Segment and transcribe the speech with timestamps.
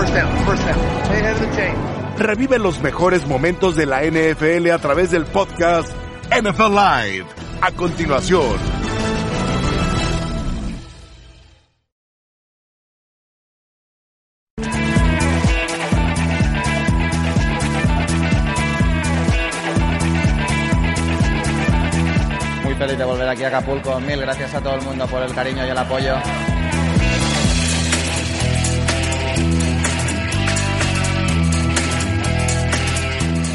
[0.00, 1.04] First down, first down.
[1.04, 1.76] Stay ahead of the chain.
[2.16, 5.92] Revive los mejores momentos de la NFL a través del podcast
[6.30, 7.26] NFL Live.
[7.60, 8.56] A continuación.
[22.64, 24.00] Muy feliz de volver aquí a Acapulco.
[24.00, 26.14] Mil gracias a todo el mundo por el cariño y el apoyo.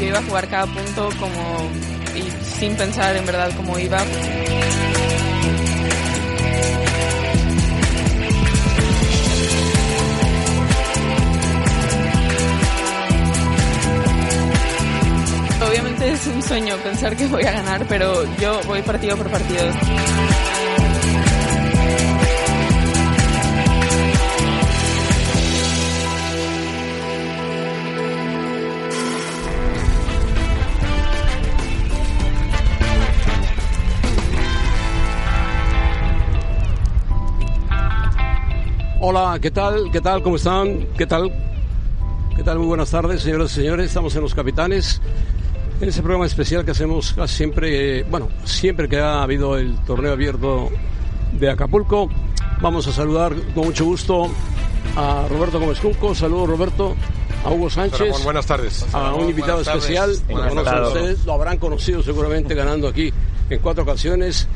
[0.00, 1.70] Yo iba a jugar cada punto como
[2.14, 3.98] y sin pensar en verdad cómo iba.
[15.66, 19.64] Obviamente es un sueño pensar que voy a ganar, pero yo voy partido por partido.
[39.08, 39.88] Hola, ¿qué tal?
[39.92, 40.20] ¿Qué tal?
[40.20, 40.84] ¿Cómo están?
[40.98, 41.30] ¿Qué tal?
[42.34, 42.58] ¿Qué tal?
[42.58, 43.86] Muy buenas tardes, señoras y señores.
[43.86, 45.00] Estamos en Los Capitanes,
[45.80, 50.10] en ese programa especial que hacemos casi siempre, bueno, siempre que ha habido el torneo
[50.10, 50.70] abierto
[51.38, 52.10] de Acapulco.
[52.60, 54.28] Vamos a saludar con mucho gusto
[54.96, 56.12] a Roberto Gómez Junco.
[56.12, 56.96] Saludos, Roberto.
[57.44, 58.08] A Hugo Sánchez.
[58.08, 58.86] Ramón, buenas tardes.
[58.92, 60.10] A un invitado Buenas especial.
[60.10, 60.88] Lo Buenas conocen tardes.
[60.88, 63.12] ustedes, lo habrán conocido seguramente ganando aquí
[63.50, 64.48] en cuatro ocasiones.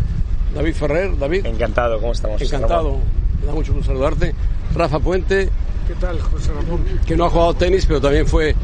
[0.52, 1.16] David Ferrer.
[1.16, 1.46] David.
[1.46, 2.42] Encantado, ¿cómo estamos?
[2.42, 2.98] Encantado.
[3.40, 4.34] Me da mucho gusto saludarte.
[4.74, 5.48] Rafa Puente.
[5.88, 6.84] ¿Qué tal, José Ramón?
[7.06, 8.54] que no ha jugado tenis, pero también fue.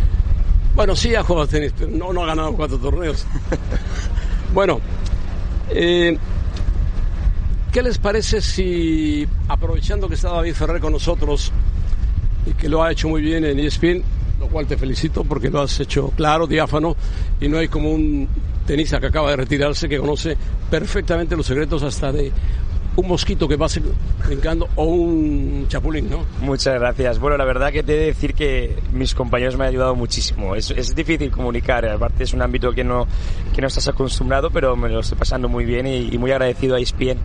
[0.74, 3.26] Bueno, sí ha jugado tenis, pero no, no ha ganado cuatro torneos.
[4.54, 4.80] bueno,
[5.70, 6.16] eh,
[7.72, 11.50] ¿qué les parece si, aprovechando que está David Ferrer con nosotros
[12.44, 14.02] y que lo ha hecho muy bien en ESPN,
[14.38, 16.94] lo cual te felicito porque lo has hecho claro, diáfano,
[17.40, 18.28] y no hay como un
[18.66, 20.36] tenista que acaba de retirarse que conoce
[20.70, 22.30] perfectamente los secretos hasta de
[22.96, 23.82] un mosquito que pase
[24.26, 26.24] brincando o un chapulín, ¿no?
[26.40, 27.18] Muchas gracias.
[27.18, 30.54] Bueno, la verdad que te he de decir que mis compañeros me han ayudado muchísimo.
[30.54, 33.06] Es, es difícil comunicar, aparte es un ámbito que no,
[33.54, 36.76] que no estás acostumbrado, pero me lo estoy pasando muy bien y, y muy agradecido
[36.76, 37.18] a ESPN.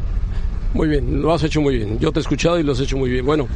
[0.74, 2.00] Muy bien, lo has hecho muy bien.
[2.00, 3.26] Yo te he escuchado y lo has hecho muy bien.
[3.26, 3.48] Bueno,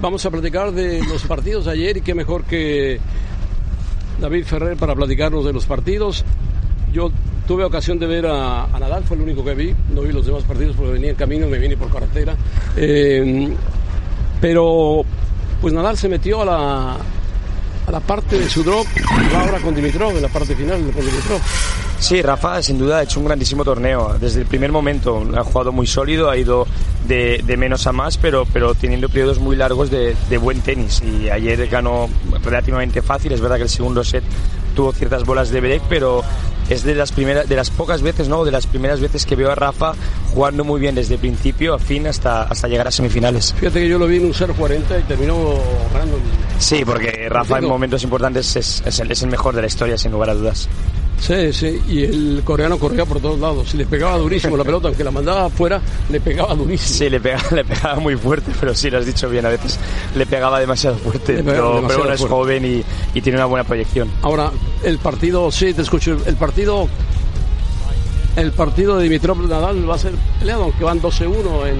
[0.00, 3.00] vamos a platicar de los partidos de ayer y qué mejor que
[4.20, 6.24] David Ferrer para platicarnos de los partidos.
[6.92, 7.10] Yo
[7.52, 9.74] tuve ocasión de ver a, a Nadal, fue el único que vi.
[9.90, 12.34] No vi los demás partidos porque venía en camino, me vine por carretera.
[12.78, 13.54] Eh,
[14.40, 15.02] pero
[15.60, 18.86] pues Nadal se metió a la, a la parte de su drop
[19.34, 21.40] va ahora con Dimitrov en la parte final con Dimitrov.
[21.98, 24.16] Sí, Rafa sin duda ha hecho un grandísimo torneo.
[24.18, 26.66] Desde el primer momento ha jugado muy sólido, ha ido
[27.06, 31.02] de, de menos a más, pero, pero teniendo periodos muy largos de, de buen tenis.
[31.02, 32.08] Y ayer ganó
[32.42, 33.30] relativamente fácil.
[33.30, 34.24] Es verdad que el segundo set
[34.74, 36.24] tuvo ciertas bolas de break, pero
[36.72, 38.44] es de las primeras, de las pocas veces, ¿no?
[38.44, 39.94] De las primeras veces que veo a Rafa
[40.34, 43.54] jugando muy bien desde principio a fin hasta, hasta llegar a semifinales.
[43.54, 45.54] Fíjate que yo lo vi en un 0-40 y terminó
[45.92, 46.18] ganando.
[46.58, 49.98] Sí, porque Rafa en momentos importantes es, es el, es el mejor de la historia,
[49.98, 50.68] sin lugar a dudas.
[51.18, 53.72] Sí, sí, y el coreano corría por todos lados.
[53.74, 55.80] Y le pegaba durísimo la pelota, aunque la mandaba afuera,
[56.10, 56.98] le pegaba durísimo.
[56.98, 59.78] Sí, le pegaba, le pegaba muy fuerte, pero sí, lo has dicho bien, a veces
[60.16, 61.34] le pegaba demasiado fuerte.
[61.34, 62.84] Pegaba pero, demasiado pero bueno, es joven y,
[63.18, 64.10] y tiene una buena proyección.
[64.22, 64.50] Ahora,
[64.82, 66.16] el partido, sí, te escucho.
[66.26, 66.88] El partido,
[68.36, 71.78] el partido de Dimitrov Nadal va a ser peleado, aunque van 12-1 en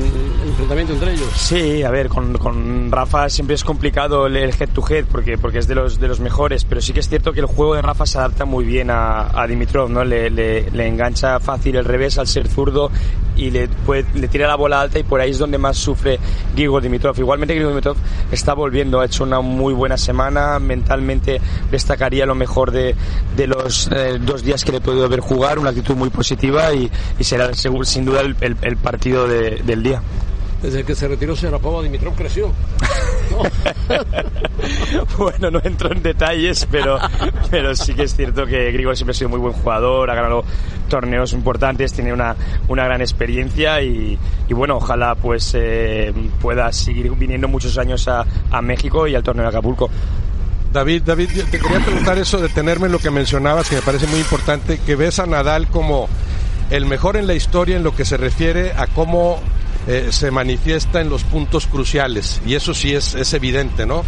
[0.48, 1.28] enfrentamiento entre ellos.
[1.34, 5.58] Sí, a ver, con, con Rafa siempre es complicado el head to head porque, porque
[5.58, 7.80] es de los, de los mejores, pero sí que es cierto que el juego de
[7.82, 10.04] Rafa se adapta muy bien a, a Dimitrov, ¿no?
[10.04, 12.90] Le, le, le engancha fácil el revés al ser zurdo
[13.34, 16.19] y le, puede- le tira la bola alta y por ahí es donde más sufre
[16.54, 17.19] Grigor Dimitrov.
[17.19, 17.96] Igualmente Grigor Dimitrov
[18.30, 21.40] está volviendo, ha hecho una muy buena semana, mentalmente
[21.70, 22.94] destacaría lo mejor de,
[23.36, 26.41] de los eh, dos días que le he podido ver jugar, una actitud muy positiva
[26.75, 30.03] y, y será sin duda el, el- el partido de- del día.
[30.62, 32.53] Desde que se retiró Serapova, Dimitrov creció.
[35.19, 36.99] bueno, no entro en detalles, pero,
[37.50, 40.44] pero sí que es cierto que Grigor siempre ha sido muy buen jugador, ha ganado
[40.88, 42.37] torneos importantes, tiene una,
[42.69, 44.19] una gran experiencia y,
[44.49, 49.22] y bueno, ojalá pues eh, pueda seguir viniendo muchos años a, a México y al
[49.22, 49.90] torneo de Acapulco.
[50.72, 54.20] David, David, te quería preguntar eso, detenerme en lo que mencionabas, que me parece muy
[54.20, 56.08] importante, que ves a Nadal como
[56.70, 59.41] el mejor en la historia en lo que se refiere a cómo
[59.88, 62.41] eh, se manifiesta en los puntos cruciales.
[62.47, 64.05] Y eso sí es, es evidente, ¿no?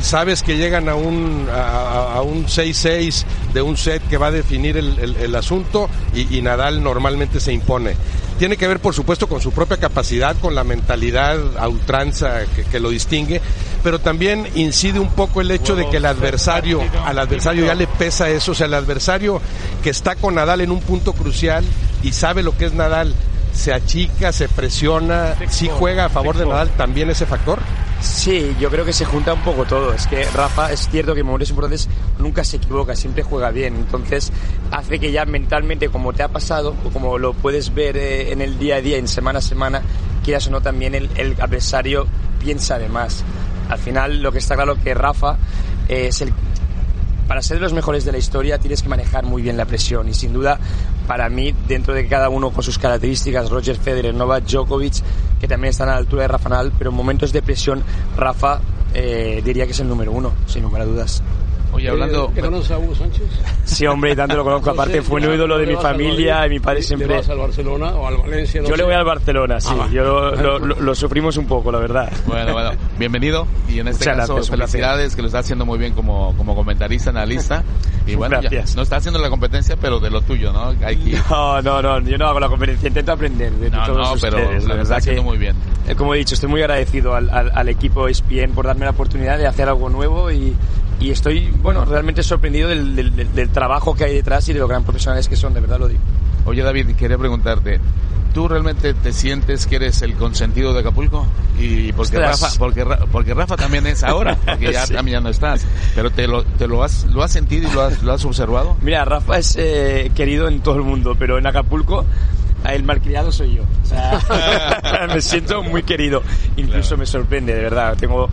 [0.00, 4.76] Sabes que llegan a un, a, un 6-6 de un set que va a definir
[4.76, 7.94] el, el- el asunto y, y Nadal normalmente se impone.
[8.38, 12.64] Tiene que ver, por supuesto, con su propia capacidad, con la mentalidad a ultranza que,
[12.64, 13.40] que lo distingue,
[13.82, 17.86] pero también incide un poco el hecho de que el adversario, al adversario ya le
[17.86, 19.40] pesa eso, o sea, el adversario
[19.82, 21.64] que está con Nadal en un punto crucial
[22.02, 23.14] y sabe lo que es Nadal,
[23.52, 27.58] se achica, se presiona, si juega a favor de Nadal también ese factor.
[28.00, 29.92] Sí, yo creo que se junta un poco todo.
[29.92, 31.88] Es que Rafa es cierto que en momentos importantes
[32.18, 33.74] nunca se equivoca, siempre juega bien.
[33.74, 34.32] Entonces
[34.70, 38.42] hace que ya mentalmente, como te ha pasado, o como lo puedes ver eh, en
[38.42, 39.82] el día a día, en semana a semana,
[40.22, 42.06] quieras o no, también el, el adversario
[42.38, 43.24] piensa de más.
[43.70, 45.36] Al final lo que está claro que Rafa
[45.88, 46.32] eh, es el
[47.26, 50.08] para ser de los mejores de la historia tienes que manejar muy bien la presión
[50.08, 50.58] y sin duda
[51.06, 55.02] para mí dentro de cada uno con sus características Roger Federer, Novak Djokovic
[55.40, 57.82] que también están a la altura de Rafa Nadal pero en momentos de presión
[58.16, 58.60] Rafa
[58.94, 61.22] eh, diría que es el número uno sin lugar a dudas
[61.72, 62.30] Oye, hablando...
[62.34, 63.24] ¿Te conoces a Hugo Sánchez?
[63.64, 64.70] Sí, hombre, y tanto lo conozco.
[64.76, 67.08] Aparte, fue un ídolo de mi familia y mi padre siempre...
[67.08, 68.62] ¿Le vas al Barcelona o al Valencia?
[68.62, 69.74] yo le voy al Barcelona, sí.
[69.78, 72.12] Ah, yo lo, lo, lo, sufrimos un poco, la verdad.
[72.26, 73.46] Bueno, bueno, bienvenido.
[73.68, 77.10] Y en este caso, gracias, felicidades, que lo está haciendo muy bien como, como comentarista,
[77.10, 77.62] analista.
[78.06, 80.72] Y bueno, ya, no está haciendo la competencia, pero de lo tuyo, ¿no?
[80.84, 81.18] Hay que...
[81.28, 84.44] No, no, no, yo no hago la competencia, intento aprender de no, todos no, pero
[84.44, 84.64] ustedes.
[84.64, 85.56] lo está haciendo muy bien.
[85.96, 89.38] Como he dicho, estoy muy agradecido al, al, al equipo ESPN por darme la oportunidad
[89.38, 90.54] de hacer algo nuevo y,
[91.00, 94.68] y estoy, bueno, realmente sorprendido del, del, del, trabajo que hay detrás y de lo
[94.68, 96.00] gran profesionales que son, de verdad lo digo.
[96.46, 97.80] Oye David, quería preguntarte,
[98.32, 101.26] ¿tú realmente te sientes que eres el consentido de Acapulco?
[101.58, 104.94] Y porque Rafa, porque, porque Rafa también es ahora, porque ya, sí.
[104.94, 107.82] también ya no estás, pero te lo, te lo has, lo has sentido y lo
[107.82, 108.76] has, lo has observado.
[108.80, 112.06] Mira, Rafa es eh, querido en todo el mundo, pero en Acapulco
[112.64, 113.62] el malcriado soy yo.
[113.62, 116.22] O sea, me siento muy querido.
[116.56, 116.98] Incluso claro.
[116.98, 117.96] me sorprende, de verdad.
[117.98, 118.28] Tengo,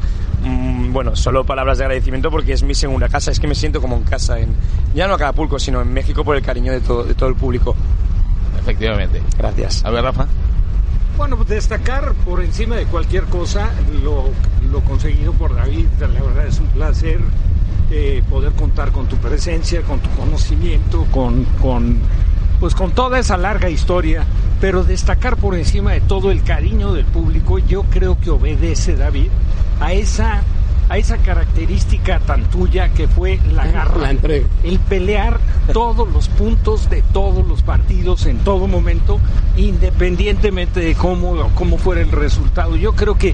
[0.92, 3.32] bueno, solo palabras de agradecimiento porque es mi segunda casa.
[3.32, 4.54] Es que me siento como en casa, en,
[4.94, 7.76] ya no Acapulco, sino en México por el cariño de todo, de todo el público.
[8.60, 9.22] Efectivamente.
[9.38, 9.84] Gracias.
[9.84, 10.28] A ver, Rafa.
[11.18, 13.70] Bueno, pues destacar por encima de cualquier cosa
[14.04, 14.26] lo,
[14.72, 15.88] lo conseguido por David.
[16.00, 17.20] La verdad es un placer
[17.92, 22.00] eh, poder contar con tu presencia, con tu conocimiento, con, con
[22.60, 24.24] pues con toda esa larga historia,
[24.62, 29.30] pero destacar por encima de todo el cariño del público, yo creo que obedece, David,
[29.80, 30.44] a esa,
[30.90, 34.48] a esa característica tan tuya que fue la garra, la entrega.
[34.64, 35.40] el pelear
[35.72, 39.20] todos los puntos de todos los partidos en todo momento,
[39.56, 42.76] independientemente de cómo, cómo fuera el resultado.
[42.76, 43.34] Yo creo que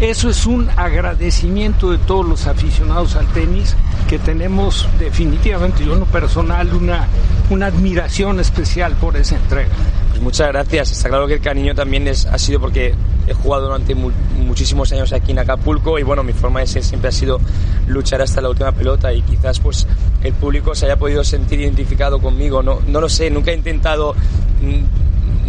[0.00, 3.76] eso es un agradecimiento de todos los aficionados al tenis
[4.08, 7.08] que tenemos definitivamente, yo en lo personal, una,
[7.50, 9.70] una admiración especial por esa entrega.
[10.16, 10.92] Pues muchas gracias.
[10.92, 12.94] Está claro que el cariño también es, ha sido porque
[13.26, 14.10] he jugado durante mu
[14.46, 17.38] muchísimos años aquí en Acapulco y bueno, mi forma de ser siempre ha sido
[17.86, 19.86] luchar hasta la última pelota y quizás pues
[20.22, 22.62] el público se haya podido sentir identificado conmigo.
[22.62, 24.14] No, no lo sé, nunca he intentado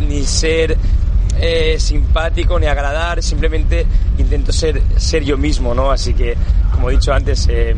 [0.05, 0.75] ni ser
[1.39, 3.85] eh, simpático ni agradar, simplemente
[4.17, 5.91] intento ser, ser yo mismo, ¿no?
[5.91, 6.35] Así que,
[6.73, 7.73] como he dicho antes, eh,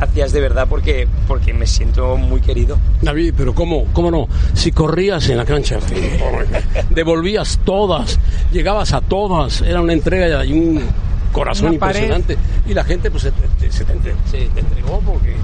[0.00, 2.78] gracias de verdad porque, porque me siento muy querido.
[3.02, 4.28] David, pero ¿cómo, cómo no?
[4.54, 5.78] Si corrías en la cancha,
[6.90, 8.18] devolvías todas,
[8.50, 10.82] llegabas a todas, era una entrega y un
[11.32, 12.38] corazón impresionante.
[12.66, 13.92] Y la gente pues se, te, se, te,
[14.30, 15.34] se te entregó porque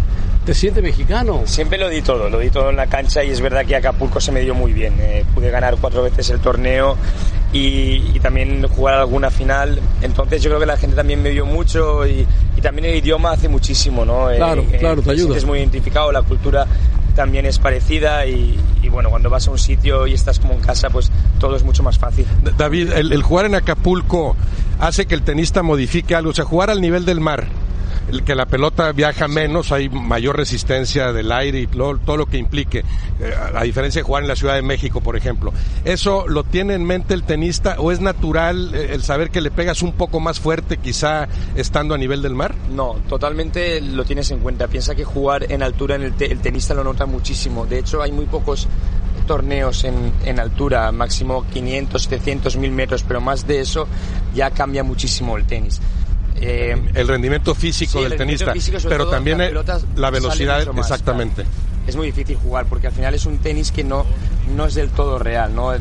[0.46, 1.43] te sientes mexicano.
[1.44, 4.20] Siempre lo di todo, lo di todo en la cancha y es verdad que Acapulco
[4.20, 4.94] se me dio muy bien.
[5.00, 6.96] Eh, pude ganar cuatro veces el torneo
[7.52, 9.81] y, y, también jugar alguna final.
[10.02, 12.25] Entonces yo creo que la gente también me vio mucho y,
[12.56, 14.28] y también el idioma hace muchísimo, ¿no?
[14.37, 15.37] Claro, eh, claro, te ayuda.
[15.37, 16.64] Es muy identificado, la cultura
[17.16, 20.61] también es parecida y, y, bueno, cuando vas a un sitio y estás como en
[20.61, 22.25] casa, pues todo es mucho más fácil.
[22.56, 24.37] David, el, el jugar en Acapulco
[24.78, 27.49] hace que el tenista modifique algo, o sea, jugar al nivel del mar
[28.25, 32.84] que la pelota viaja menos, hay mayor resistencia del aire y todo, lo que implique,
[33.20, 35.52] eh, a diferencia de jugar en la Ciudad de México, por ejemplo.
[35.84, 39.50] ¿Eso lo tiene en mente el tenista o es natural eh, el saber que le
[39.50, 42.54] pegas un poco más fuerte quizá estando a nivel del mar?
[42.70, 44.68] No, totalmente lo tienes en cuenta.
[44.68, 47.66] Piensa que jugar en altura en el, te el tenista lo nota muchísimo.
[47.66, 48.68] De hecho, hay muy pocos
[49.26, 53.88] torneos en, en, altura, máximo 500, 700, 1000 metros, pero más de eso
[54.34, 55.80] ya cambia muchísimo el tenis.
[56.40, 59.38] Eh, el rendimiento físico sí, del el tenista, físico, pero también
[59.97, 61.43] la velocidad, más, exactamente.
[61.43, 61.50] Claro.
[61.87, 64.05] Es muy difícil jugar porque al final es un tenis que no,
[64.55, 65.73] no es del todo real, ¿no?
[65.75, 65.81] Eh,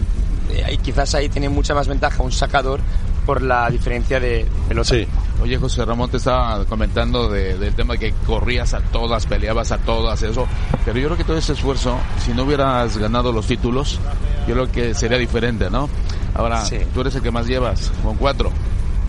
[0.71, 2.79] y quizás ahí tiene mucha más ventaja un sacador
[3.25, 4.45] por la diferencia de.
[4.83, 5.07] Sí.
[5.41, 9.79] Oye, José Ramón te estaba comentando de, del tema que corrías a todas, peleabas a
[9.79, 10.47] todas, eso.
[10.85, 13.99] Pero yo creo que todo ese esfuerzo, si no hubieras ganado los títulos,
[14.47, 15.89] yo creo que sería diferente, ¿no?
[16.35, 16.77] Ahora, sí.
[16.93, 18.51] tú eres el que más llevas, con cuatro.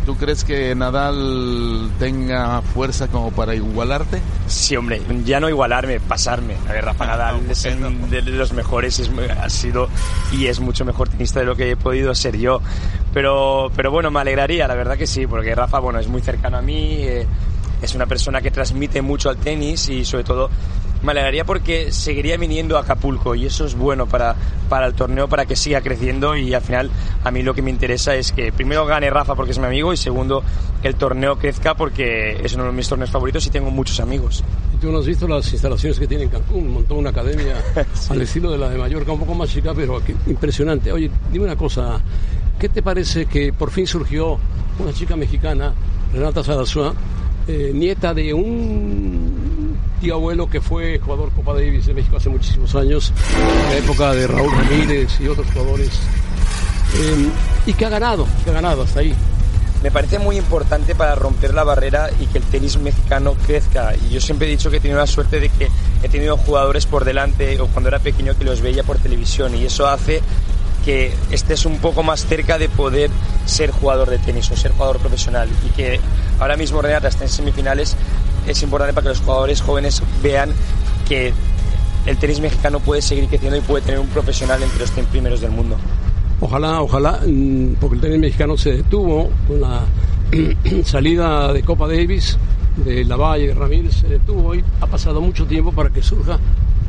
[0.06, 4.22] ¿Tú crees que Nadal tenga fuerza como para igualarte?
[4.46, 6.54] Sí, hombre, ya no igualarme, pasarme.
[6.68, 9.10] A ver, Rafa Nadal es de los mejores, es,
[9.42, 9.88] ha sido
[10.30, 12.60] y es mucho mejor tenista de lo que he podido ser yo.
[13.12, 16.58] Pero, pero bueno, me alegraría, la verdad que sí, porque Rafa, bueno, es muy cercano
[16.58, 17.26] a mí, eh,
[17.82, 20.50] es una persona que transmite mucho al tenis y sobre todo
[21.06, 24.34] me alegraría porque seguiría viniendo a Acapulco y eso es bueno para,
[24.68, 26.90] para el torneo, para que siga creciendo y al final
[27.22, 29.92] a mí lo que me interesa es que primero gane Rafa porque es mi amigo
[29.92, 30.42] y segundo
[30.82, 34.42] el torneo crezca porque es uno de mis torneos favoritos y tengo muchos amigos.
[34.74, 36.72] ¿Y tú no has visto las instalaciones que tiene en Cancún?
[36.72, 37.54] Montó una academia
[38.10, 40.90] al estilo de la de Mallorca, un poco más chica, pero impresionante.
[40.92, 42.00] Oye, dime una cosa,
[42.58, 44.38] ¿qué te parece que por fin surgió
[44.80, 45.72] una chica mexicana,
[46.12, 46.92] Renata Sadazúa,
[47.46, 49.35] eh, nieta de un
[50.00, 54.12] tío abuelo que fue jugador Copa Davis de México hace muchísimos años, en la época
[54.12, 55.90] de Raúl Ramírez y otros jugadores,
[56.94, 57.28] eh,
[57.66, 59.14] y que ha ganado, que ha ganado hasta ahí.
[59.82, 63.94] Me parece muy importante para romper la barrera y que el tenis mexicano crezca.
[63.94, 65.68] Y yo siempre he dicho que he tenido la suerte de que
[66.02, 69.64] he tenido jugadores por delante o cuando era pequeño que los veía por televisión y
[69.64, 70.22] eso hace
[70.84, 73.10] que estés un poco más cerca de poder
[73.44, 76.00] ser jugador de tenis o ser jugador profesional y que
[76.38, 77.96] ahora mismo Renata está en semifinales
[78.46, 80.50] es importante para que los jugadores jóvenes vean
[81.08, 81.32] que
[82.06, 85.40] el tenis mexicano puede seguir creciendo y puede tener un profesional entre los 100 primeros
[85.40, 85.76] del mundo.
[86.40, 89.82] Ojalá, ojalá, mm, porque el tenis mexicano se detuvo con la
[90.84, 92.38] salida de Copa Davis,
[92.76, 96.38] de Lavalle, y de Ramírez, se detuvo y ha pasado mucho tiempo para que surja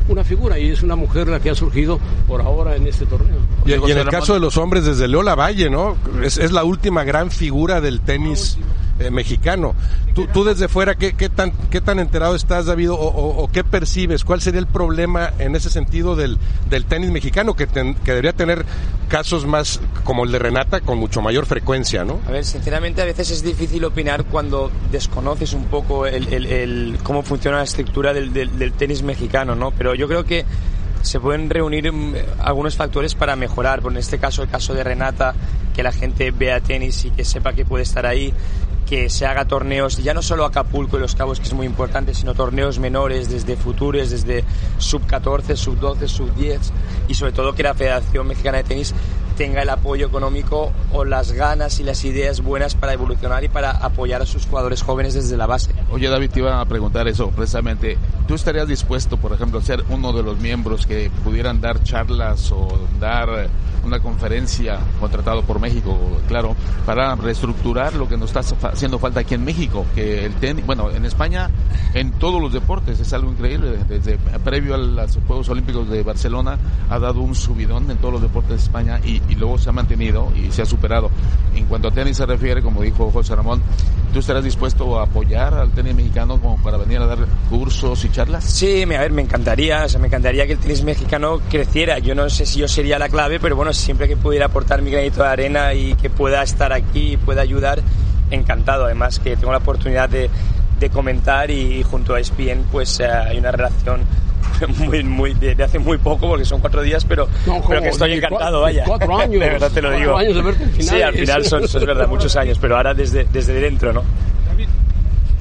[0.08, 3.38] una figura y es una mujer la que ha surgido por ahora en este torneo.
[3.66, 5.96] Y, en el caso de los hombres, desde Leo Lavalle, ¿no?
[6.22, 8.58] Es, es la última gran figura del tenis
[8.98, 9.74] eh, mexicano.
[10.14, 13.62] Tú, tú, desde fuera, ¿qué, ¿qué, tan, ¿qué tan enterado estás, David, o, o, qué
[13.62, 14.24] percibes?
[14.24, 16.38] ¿Cuál sería el problema en ese sentido del,
[16.68, 18.64] del tenis mexicano, que, que, debería tener
[19.08, 22.20] casos más como el de Renata con mucho mayor frecuencia, ¿no?
[22.26, 26.98] A ver, sinceramente a veces es difícil opinar cuando desconoces un poco el, el, el
[27.02, 29.70] cómo funciona la estructura del, del, del tenis mexicano, ¿no?
[29.70, 30.44] Pero yo creo que
[31.02, 33.80] se pueden reunir mm, algunos factores para mejorar.
[33.80, 35.34] Por en este caso, el caso de Renata,
[35.74, 38.32] que la gente vea tenis y que sepa que puede estar ahí,
[38.88, 42.14] que se haga torneos, ya no solo Acapulco y Los Cabos, que es muy importante,
[42.14, 44.44] sino torneos menores desde Futures, desde
[44.78, 46.72] sub 14, sub 12, sub 10
[47.08, 48.94] y sobre todo que la Federación Mexicana de Tenis
[49.38, 53.70] tenga el apoyo económico o las ganas y las ideas buenas para evolucionar y para
[53.70, 55.72] apoyar a sus jugadores jóvenes desde la base.
[55.92, 57.96] Oye David, te iba a preguntar eso precisamente.
[58.26, 62.50] ¿Tú estarías dispuesto, por ejemplo, a ser uno de los miembros que pudieran dar charlas
[62.50, 63.48] o dar
[63.84, 66.54] una conferencia contratado por México, claro,
[66.84, 70.90] para reestructurar lo que nos está haciendo falta aquí en México, que el tenis, bueno,
[70.90, 71.50] en España,
[71.94, 76.58] en todos los deportes, es algo increíble, desde previo a los Juegos Olímpicos de Barcelona
[76.90, 79.72] ha dado un subidón en todos los deportes de España y, y luego se ha
[79.72, 81.10] mantenido y se ha superado.
[81.54, 83.62] En cuanto a tenis se refiere, como dijo José Ramón,
[84.12, 87.18] ¿tú estarás dispuesto a apoyar al tenis mexicano como para venir a dar
[87.50, 88.44] cursos y charlas?
[88.44, 91.98] Sí, a ver, me encantaría, o sea, me encantaría que el tenis mexicano creciera.
[91.98, 94.90] Yo no sé si yo sería la clave, pero bueno, siempre que pudiera aportar mi
[94.90, 97.80] granito de arena y que pueda estar aquí y pueda ayudar,
[98.30, 98.84] encantado.
[98.84, 100.30] Además que tengo la oportunidad de,
[100.78, 104.00] de comentar y, junto a ESPN pues eh, hay una relación
[104.78, 108.14] muy, muy, de, hace muy poco, porque son cuatro días, pero, no, pero que estoy
[108.14, 108.84] encantado, vaya.
[108.86, 109.40] Cuatro años.
[109.40, 110.16] de verdad te lo digo.
[110.16, 112.76] Años de verte al final, sí, al final son, son, es verdad, muchos años, pero
[112.76, 114.02] ahora desde, desde dentro, ¿no?
[114.46, 114.68] David,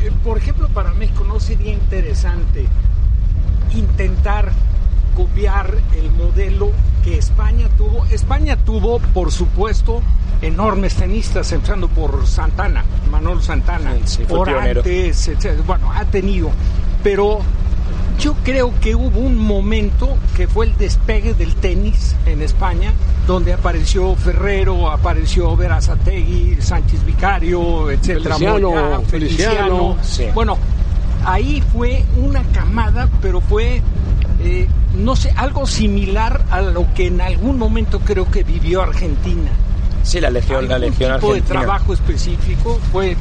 [0.04, 2.66] eh, por ejemplo, para México no sería interesante
[3.74, 4.52] intentar
[5.16, 6.72] copiar el modelo
[7.04, 8.06] que España tuvo.
[8.06, 10.02] España tuvo, por supuesto,
[10.42, 15.60] enormes tenistas, empezando por Santana, Manuel Santana, sí, por antes, etc.
[15.66, 16.52] Bueno, ha tenido,
[17.04, 17.40] pero
[18.20, 22.94] yo creo que hubo un momento que fue el despegue del tenis en España,
[23.26, 29.98] donde apareció Ferrero, apareció Verazategui, Sánchez Vicario, etcétera, Feliciano, Moya, Feliciano.
[30.02, 30.26] Sí.
[30.34, 30.58] Bueno,
[31.26, 33.82] ahí fue una camada, pero fue
[34.40, 39.52] eh, no sé, algo similar a lo que en algún momento creo que vivió Argentina.
[40.08, 41.60] Sí, la legión, la legión tipo argentina.
[41.60, 43.18] de trabajo específico fue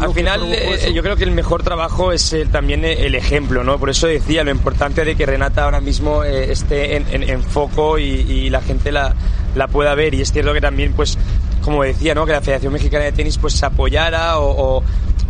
[0.00, 3.78] al final eh, yo creo que el mejor trabajo es el, también el ejemplo, ¿no?
[3.78, 7.42] Por eso decía lo importante de que Renata ahora mismo eh, esté en, en, en
[7.42, 9.12] foco y, y, la gente la,
[9.56, 11.18] la pueda ver y es cierto que también pues
[11.62, 12.24] como decía, ¿no?
[12.26, 14.82] Que la Federación Mexicana de Tenis pues se apoyara o, o,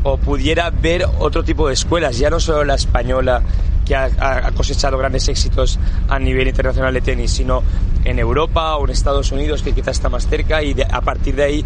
[0.02, 3.42] o pudiera ver otro tipo de escuelas, ya no solo la española
[3.88, 5.78] que ha, ha, cosechado grandes éxitos
[6.08, 7.62] a nivel internacional de tenis, sino
[8.04, 11.34] en Europa o en Estados Unidos, que quizás está más cerca, y de, a partir
[11.34, 11.64] de ahí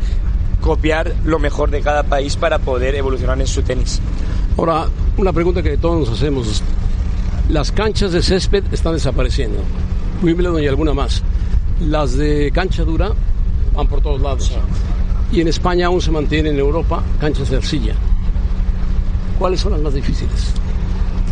[0.61, 4.01] copiar lo mejor de cada país para poder evolucionar en su tenis.
[4.57, 4.87] Ahora,
[5.19, 6.63] una pregunta que todos nos hacemos.
[7.49, 9.59] Las canchas de césped están desapareciendo.
[10.23, 11.23] Wimbledon y alguna más.
[11.81, 13.11] Las de cancha dura
[13.75, 14.53] van por todos lados.
[15.33, 17.95] y en España aún se mantiene en Europa canchas de arcilla.
[19.39, 20.55] ¿Cuáles son las más difíciles?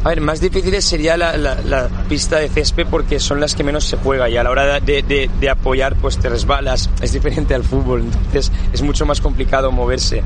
[0.02, 3.85] A ver, más difíciles sería la, la, pista de césped porque son las que menos
[3.85, 7.54] se juega y a la hora de, de, de, apoyar pues te resbalas, es diferente
[7.54, 10.23] al fútbol, entonces es mucho más complicado moverse.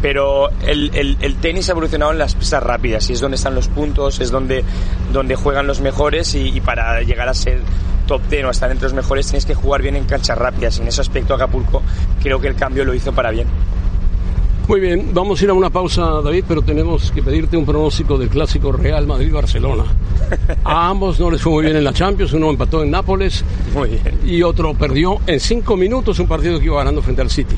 [0.00, 3.54] Pero el, el, el, tenis ha evolucionado en las pistas rápidas y es donde están
[3.54, 4.64] los puntos, es donde,
[5.12, 7.60] donde juegan los mejores y, y para llegar a ser
[8.06, 10.82] top 10 o estar entre los mejores tienes que jugar bien en canchas rápidas y
[10.82, 11.82] en ese aspecto Acapulco
[12.22, 13.46] creo que el cambio lo hizo para bien.
[14.68, 18.18] Muy bien, vamos a ir a una pausa, David, pero tenemos que pedirte un pronóstico
[18.18, 19.84] del clásico Real Madrid-Barcelona.
[20.62, 23.46] A ambos no les fue muy bien en la Champions, uno empató en Nápoles
[24.26, 27.56] y otro perdió en cinco minutos un partido que iba ganando frente al City.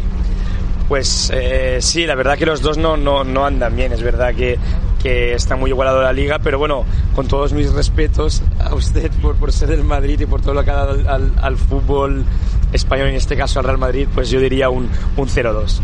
[0.89, 4.33] Pues eh, sí, la verdad que los dos no, no, no andan bien, es verdad
[4.33, 4.57] que,
[5.03, 6.85] que está muy igualado la liga, pero bueno,
[7.17, 10.63] con todos mis respetos a usted por, por ser del Madrid y por todo lo
[10.63, 12.25] que ha dado al, al, fútbol
[12.73, 15.81] español, en este caso al Real Madrid, pues yo diría un, un 0-2.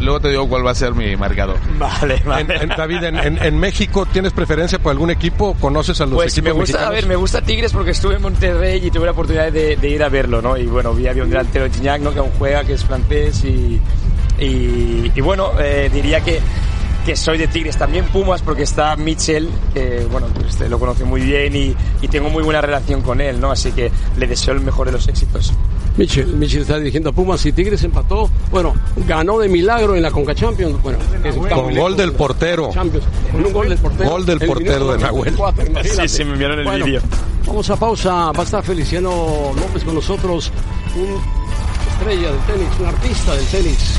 [0.00, 1.58] Luego te digo cuál va a ser mi marcador.
[1.78, 2.56] Vale, vale.
[2.62, 5.54] En, David, en, en, México, ¿tienes preferencia por algún equipo?
[5.60, 6.88] ¿Conoces a los pues equipos me gusta, mexicanos?
[6.88, 9.88] A ver, me gusta Tigres porque estuve en Monterrey y tuve la oportunidad de, de
[9.88, 10.56] ir a verlo, ¿no?
[10.56, 12.12] Y bueno, vi había un delantero Gignac, ¿no?
[12.12, 13.80] Que aún juega, que es francés y,
[14.38, 16.40] y, y bueno, eh, diría que
[17.06, 21.20] que soy de Tigres, también Pumas porque está Mitchell, que bueno, este, lo conoce muy
[21.20, 21.72] bien y,
[22.02, 23.52] y, tengo muy buena relación con él, ¿no?
[23.52, 25.54] Así que le deseo el mejor de los éxitos.
[25.96, 28.74] Mitchell, Mitchell está dirigiendo a Pumas y Tigres empató, bueno,
[29.06, 30.98] ganó de milagro en la Conca Champions, bueno,
[31.54, 32.70] con gol del portero.
[32.72, 34.10] Champions, con un gol del portero.
[34.10, 35.34] Gol del portero de Nahuel.
[35.84, 37.00] sí, sí, me enviaron el bueno, vídeo.
[37.46, 40.50] Vamos a pausa, va a estar Feliciano López con nosotros,
[40.96, 41.20] un
[41.92, 43.98] estrella del tenis, un artista del tenis.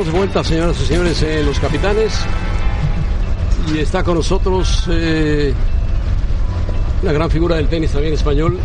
[0.00, 2.20] Estamos de vuelta, señoras y señores, eh, los capitanes.
[3.70, 5.52] Y está con nosotros eh,
[7.02, 8.58] una gran figura del tenis también español,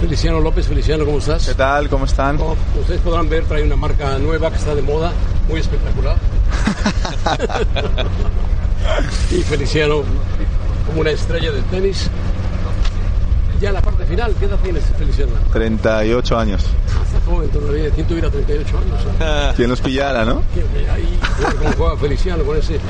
[0.00, 0.66] Feliciano López.
[0.66, 1.46] Feliciano, ¿cómo estás?
[1.46, 1.88] ¿Qué tal?
[1.88, 2.36] ¿Cómo están?
[2.36, 5.12] Como ustedes podrán ver, trae una marca nueva que está de moda,
[5.48, 6.16] muy espectacular.
[9.30, 10.02] y Feliciano,
[10.84, 12.10] como una estrella del tenis.
[13.60, 15.32] Ya la parte final, ¿qué edad tienes, Feliciano?
[15.52, 16.64] 38 años.
[17.04, 19.04] Está joven todavía, ¿quién tuviera 38 años?
[19.20, 19.52] ¿eh?
[19.56, 20.42] ¿Quién los pillara, no?
[20.90, 21.18] Ahí,
[21.58, 22.80] como juega Feliciano con ese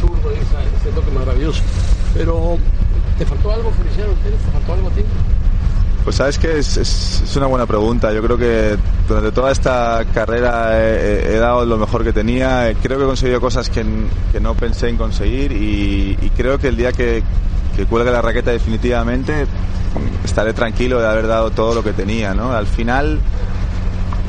[0.00, 0.40] zurdo, ese,
[0.80, 1.62] ese toque maravilloso.
[2.14, 2.56] Pero,
[3.18, 4.12] ¿te faltó algo, Feliciano?
[4.24, 5.02] ¿Te faltó algo a ti?
[6.02, 8.10] Pues sabes que es, es, es, una buena pregunta.
[8.10, 12.72] Yo creo que durante toda esta carrera he, he, dado lo mejor que tenía.
[12.82, 13.84] Creo que he conseguido cosas que,
[14.32, 17.22] que no pensé en conseguir y, y creo que el día que,
[17.76, 19.46] que cuelgue la raqueta definitivamente
[20.24, 22.34] estaré tranquilo de haber dado todo lo que tenía.
[22.34, 22.52] ¿no?
[22.52, 23.18] Al final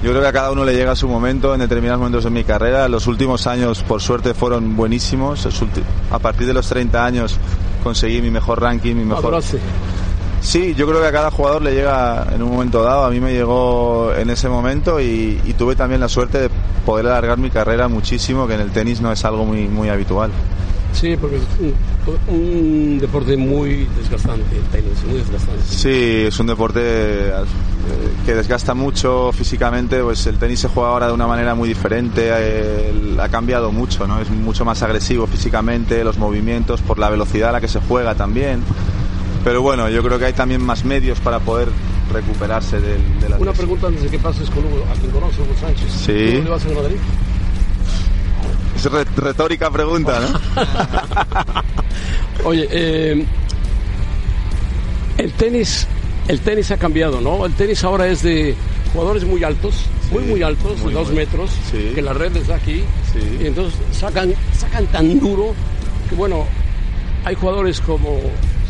[0.04, 2.44] yo creo que a cada uno le llega su momento en determinados momentos de mi
[2.44, 2.88] carrera.
[2.90, 5.48] Los últimos años, por suerte, fueron buenísimos.
[6.10, 7.38] A partir de los 30 años
[7.84, 9.42] conseguí mi mejor ranking, mi mejor...
[10.42, 13.06] Sí, yo creo que a cada jugador le llega en un momento dado.
[13.06, 16.50] A mí me llegó en ese momento y, y, tuve también la suerte de
[16.84, 20.32] poder alargar mi carrera muchísimo, que en el tenis no es algo muy, muy habitual.
[20.94, 25.64] Sí, porque es un, un, deporte muy desgastante, el tenis, muy desgastante.
[25.66, 27.32] Sí, es un deporte eh,
[28.26, 32.30] que desgasta mucho físicamente, pues el tenis se juega ahora de una manera muy diferente,
[32.32, 34.22] eh, ha cambiado mucho, ¿no?
[34.22, 38.16] Es mucho más agresivo físicamente, los movimientos, por la velocidad a la que se juega
[38.16, 38.62] también.
[39.44, 41.70] Pero bueno, yo creo que hay también más medios para poder
[42.12, 45.42] recuperarse de, de la Una pregunta antes de que pases con Hugo, a quien conoce,
[45.42, 45.92] Hugo Sánchez.
[45.92, 46.34] Sí.
[46.36, 46.98] ¿Dónde vas a Madrid?
[48.86, 50.40] Retórica pregunta, ¿no?
[52.50, 53.26] Oye, eh,
[55.18, 55.88] el tenis,
[56.28, 57.46] el tenis ha cambiado, ¿no?
[57.46, 58.56] El tenis ahora es de
[58.94, 61.92] jugadores muy altos, sí, muy muy altos, muy, dos muy, metros, sí.
[61.94, 63.38] que la red está aquí, sí.
[63.42, 65.54] y entonces sacan, sacan tan duro
[66.10, 66.46] que bueno,
[67.24, 68.20] hay jugadores como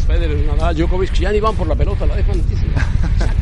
[0.05, 2.41] Federer, Nadal, Djokovic que ya ni van por la pelota, la dejan.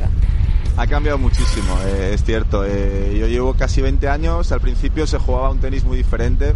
[0.80, 2.64] Ha cambiado muchísimo, eh, es cierto.
[2.66, 6.56] Eh, yo llevo casi 20 años, al principio se jugaba un tenis muy diferente,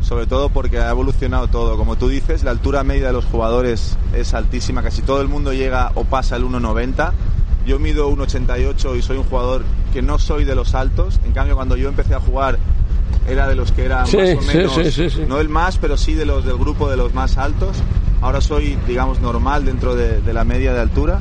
[0.00, 1.76] sobre todo porque ha evolucionado todo.
[1.76, 5.52] Como tú dices, la altura media de los jugadores es altísima, casi todo el mundo
[5.52, 7.10] llega o pasa el 1,90.
[7.66, 11.56] Yo mido 1,88 y soy un jugador que no soy de los altos, en cambio
[11.56, 12.60] cuando yo empecé a jugar
[13.26, 15.24] era de los que era Sí, más o menos, sí, sí, sí.
[15.26, 17.76] no el más, pero sí de los del grupo de los más altos.
[18.22, 21.20] Ahora soy, digamos, normal dentro de, de la media de altura.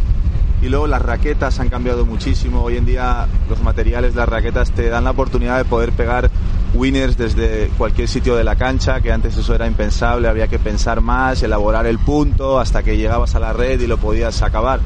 [0.63, 2.63] Y luego las raquetas han cambiado muchísimo.
[2.63, 6.32] Hoy en día los materiales de las raquetas te dan la oportunidad de poder pegar
[6.73, 11.02] winners desde cualquier sitio de la cancha, que antes eso era impensable, había que pensar
[11.02, 14.80] más, elaborar el punto hasta que llegabas a la red y lo podías acabar.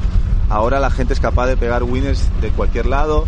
[0.50, 3.24] Ahora la gente es capaz de pegar winners de cualquier lado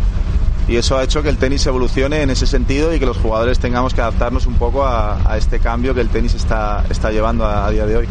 [0.67, 3.59] y eso ha hecho que el tenis evolucione en ese sentido y que los jugadores
[3.59, 7.45] tengamos que adaptarnos un poco a, a este cambio que el tenis está, está llevando
[7.45, 8.07] a, a día de hoy.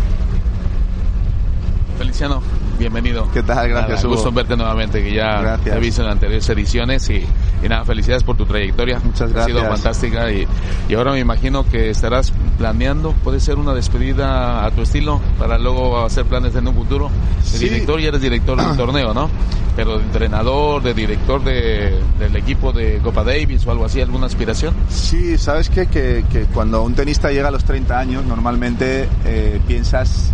[1.99, 2.43] Feliciano,
[2.81, 3.29] bienvenido.
[3.33, 3.69] ¿Qué tal?
[3.69, 4.15] Gracias, Nada, Hugo.
[4.17, 5.77] gusto verte nuevamente, que ya Gracias.
[5.77, 7.25] he visto en anteriores ediciones y,
[7.63, 8.99] y nada, felicidades por tu trayectoria.
[9.05, 9.83] Muchas Ha sido gracias.
[9.83, 10.47] fantástica y,
[10.89, 15.59] y ahora me imagino que estarás planeando, puede ser una despedida a tu estilo para
[15.59, 17.11] luego hacer planes en un futuro.
[17.53, 17.65] De Sí.
[17.69, 19.29] director, ya eres director del torneo, ¿no?
[19.77, 24.27] Pero de entrenador, de director de, del equipo de Copa Davis o algo así, ¿alguna
[24.27, 24.75] aspiración?
[24.89, 25.87] Sí, sabes qué?
[25.87, 30.33] que, que cuando un tenista llega a los 30 años, normalmente eh, piensas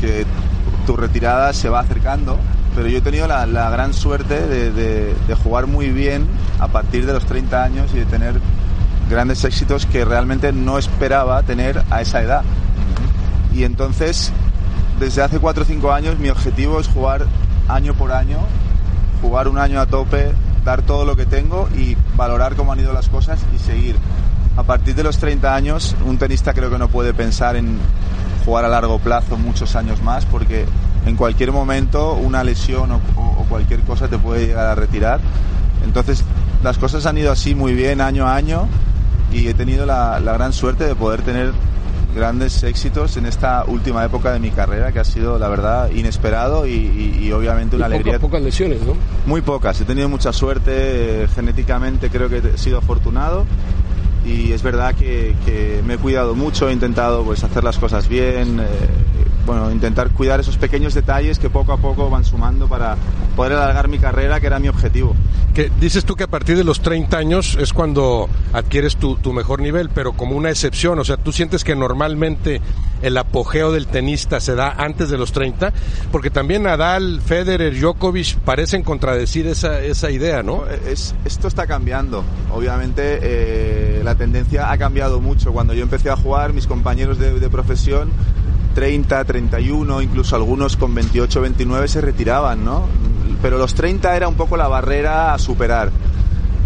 [0.00, 0.24] que
[0.88, 2.38] tu retirada se va acercando,
[2.74, 6.26] pero yo he tenido la, gran suerte de, de- de jugar muy bien
[6.60, 8.40] a partir de los 30 años y de tener
[9.10, 12.42] grandes éxitos que realmente no esperaba tener a esa edad.
[13.54, 14.32] Y entonces,
[14.98, 17.26] desde hace 4 o 5 años, mi objetivo es jugar
[17.68, 18.38] año por año,
[19.20, 20.32] jugar un año a tope,
[20.64, 23.94] dar todo lo que tengo y valorar cómo han ido las cosas y seguir.
[24.56, 27.76] A partir de los 30 años, un tenista creo que no puede pensar en
[28.48, 30.64] jugar a largo plazo muchos años más porque
[31.04, 35.20] en cualquier momento una lesión o, o- cualquier cosa te puede llegar a retirar.
[35.84, 36.22] Entonces,
[36.62, 38.68] las cosas han ido así muy bien año a año
[39.32, 41.52] y he tenido la, la gran suerte de poder tener
[42.14, 46.66] grandes éxitos en esta última época de mi carrera que ha sido la verdad inesperado
[46.66, 48.94] y, y- y obviamente una Y alegría pocas lesiones, ¿no?
[49.26, 53.44] muy pocas he tenido mucha suerte eh, genéticamente creo que he sido afortunado
[54.28, 55.34] y es verdad que,
[55.86, 58.66] me he cuidado mucho he intentado pues hacer las cosas bien eh,
[59.46, 62.96] bueno intentar cuidar esos pequeños detalles que poco a poco van sumando para
[63.34, 65.14] poder alargar mi carrera que era mi objetivo.
[65.54, 69.32] Que dices tú que a partir de los 30 años es cuando adquieres tu, tu
[69.32, 72.60] mejor nivel, pero como una excepción, o sea, tú sientes que normalmente
[73.02, 75.72] el apogeo del tenista se da antes de los 30,
[76.10, 80.66] porque también Nadal, Federer, Djokovic parecen contradecir esa, esa idea, ¿no?
[80.66, 82.24] Es, esto está cambiando.
[82.52, 85.52] Obviamente eh, la tendencia ha cambiado mucho.
[85.52, 88.10] Cuando yo empecé a jugar, mis compañeros de, de profesión,
[88.74, 92.86] 30, 31, incluso algunos con 28, 29 se retiraban, ¿no?
[93.42, 95.90] Pero los 30 era un poco la barrera a superar.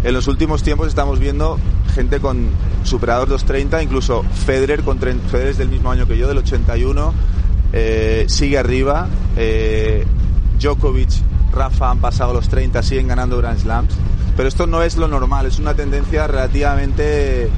[0.03, 1.57] En los últimos tiempos estamos viendo
[1.93, 2.47] gente con
[2.83, 7.13] superados los 30, incluso Federer, con Federer es del mismo año que yo, del 81,
[7.71, 9.07] eh, sigue arriba.
[9.37, 10.05] Eh,
[10.59, 11.09] Djokovic,
[11.53, 13.93] Rafa han pasado los 30, siguen ganando Grand Slams.
[14.35, 17.49] Pero esto no es lo normal, es una tendencia relativamente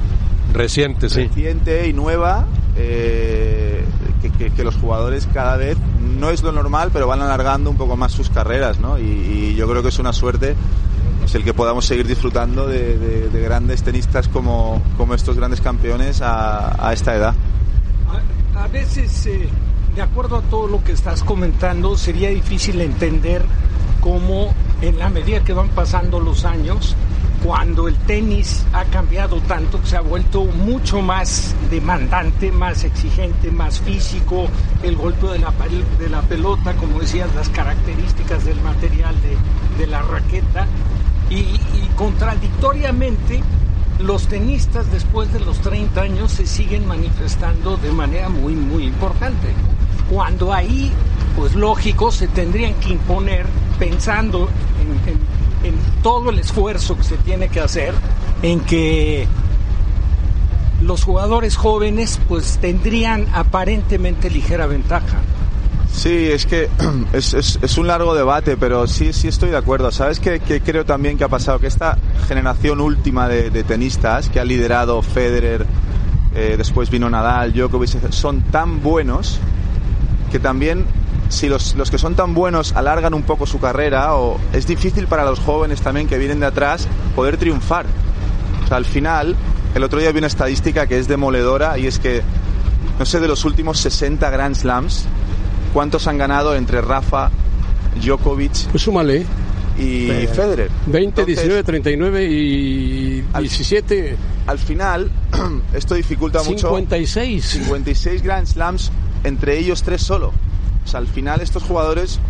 [0.52, 1.26] Reciente, sí.
[1.28, 2.44] reciente y nueva.
[2.76, 3.82] eh,
[4.20, 5.76] que, que- que los jugadores cada vez
[6.18, 8.98] no es lo normal, pero van alargando un poco más sus carreras, ¿no?
[8.98, 10.54] Y, y yo creo que es una suerte
[11.26, 15.60] pues, el que podamos seguir disfrutando de, de- de grandes tenistas como, como estos grandes
[15.60, 17.34] campeones a, a esta edad.
[18.54, 19.48] A, a veces, eh,
[19.96, 23.42] de acuerdo a todo lo que estás comentando, sería difícil entender
[24.00, 26.94] cómo en la medida que van pasando los años,
[27.42, 33.80] cuando el tenis ha cambiado tanto, se ha vuelto mucho más demandante, más exigente, más
[33.80, 34.46] físico,
[34.84, 35.52] el golpe de la,
[35.98, 40.66] de la pelota, como decías, las características del material de, de la raqueta,
[41.30, 41.44] y,
[41.96, 43.42] contradictoriamente
[44.00, 49.48] los tenistas después de los 30 años se siguen manifestando de manera muy, muy importante.
[50.10, 50.92] Cuando ahí,
[51.36, 53.46] pues lógico, se tendrían que imponer
[53.78, 54.48] pensando
[54.80, 55.36] en, en-
[55.66, 57.94] en todo el esfuerzo que se tiene que hacer,
[58.42, 59.26] en que
[60.82, 65.16] los jugadores jóvenes pues tendrían aparentemente ligera ventaja.
[65.92, 66.68] Sí, es que
[67.12, 69.90] es, es- es un largo debate, pero sí, sí estoy de acuerdo.
[69.90, 71.58] ¿Sabes qué, qué creo también que ha pasado?
[71.58, 75.66] Que esta generación última de, de tenistas que ha liderado Federer,
[76.34, 79.38] eh, después vino Nadal, Djokovic, son tan buenos
[80.30, 80.84] que también
[81.28, 85.06] si los, los que son tan buenos alargan un poco su carrera, o es difícil
[85.06, 87.86] para los jóvenes también que vienen de atrás poder triunfar.
[88.64, 89.34] O sea, al final,
[89.74, 92.22] el otro día vi una estadística que es demoledora y es que,
[92.98, 95.06] no sé, de los últimos 60 Grand Slams,
[95.76, 97.30] ¿cuántos han ganado entre Rafa,
[98.02, 99.26] Djokovic Pues súmale.
[99.78, 100.70] y Eh, Federer?
[100.86, 104.16] 20, Entonces, 19, 39 y 17.
[104.46, 105.10] Al final,
[105.74, 106.68] esto dificulta mucho.
[106.68, 107.44] 56.
[107.44, 108.90] 56 Grand Slams,
[109.22, 110.32] entre ellos tres solo.
[110.82, 112.20] O sea, al final estos jugadores,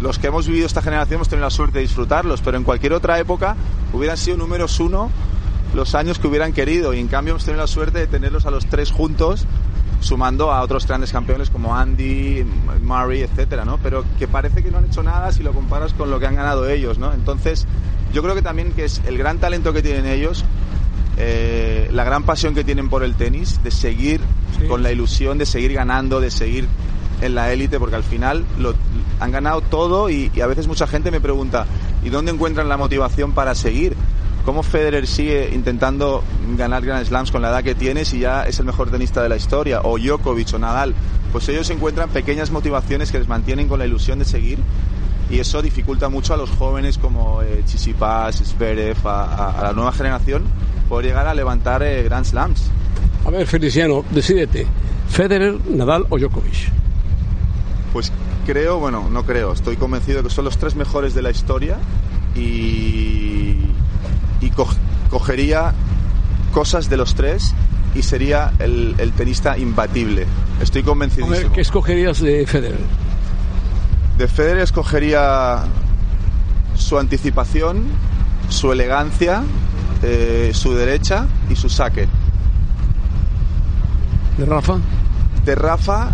[0.00, 2.94] los que hemos vivido esta generación, hemos tenido la suerte de disfrutarlos, pero en cualquier
[2.94, 3.54] otra época
[3.92, 5.10] hubieran sido números uno
[5.74, 8.50] los años que hubieran querido y en cambio hemos tenido la suerte de tenerlos a
[8.50, 9.44] los tres juntos
[10.00, 12.44] sumando a otros grandes campeones como Andy,
[12.82, 13.78] Murray, etcétera, ¿no?
[13.78, 16.36] Pero que parece que no han hecho nada si lo comparas con lo que han
[16.36, 17.12] ganado ellos, ¿no?
[17.12, 17.66] Entonces,
[18.12, 20.44] yo creo que también que es el gran talento que tienen ellos,
[21.16, 24.20] eh, la gran pasión que tienen por el tenis, de seguir
[24.68, 26.68] con la ilusión, de seguir ganando, de seguir
[27.22, 28.74] en la élite, porque al final lo,
[29.20, 31.66] han ganado todo y, y a veces mucha gente me pregunta,
[32.04, 33.96] ¿y dónde encuentran la motivación para seguir?
[34.46, 36.22] ¿Cómo Federer sigue intentando
[36.56, 39.28] ganar Grand Slams con la edad que tiene si ya es el mejor tenista de
[39.28, 39.80] la historia?
[39.82, 40.94] O Djokovic o Nadal.
[41.32, 44.60] Pues ellos encuentran pequeñas motivaciones que les mantienen con la ilusión de seguir
[45.28, 49.72] y eso dificulta mucho a los jóvenes como eh, Chisipas, Zverev, a, a, a, la
[49.72, 50.44] nueva generación
[50.88, 52.70] poder llegar a levantar eh, Grand Slams.
[53.24, 54.64] A ver, Feliciano, decídete,
[55.08, 56.70] Federer, Nadal o Djokovic.
[57.92, 58.12] Pues
[58.46, 61.78] creo, bueno, no creo, estoy convencido de que son los tres mejores de la historia
[62.36, 63.55] y,
[64.40, 64.68] y co
[65.10, 65.72] cogería
[66.52, 67.54] cosas de los tres
[67.94, 70.26] y sería el, el tenista imbatible.
[70.60, 71.26] Estoy convencido.
[71.26, 72.78] A ver, ¿qué escogerías de Federer?
[74.18, 75.64] De Federer escogería
[76.74, 77.84] su anticipación,
[78.48, 79.42] su elegancia,
[80.02, 82.08] eh, su derecha y su saque.
[84.38, 84.78] ¿De Rafa?
[85.44, 86.10] De Rafa,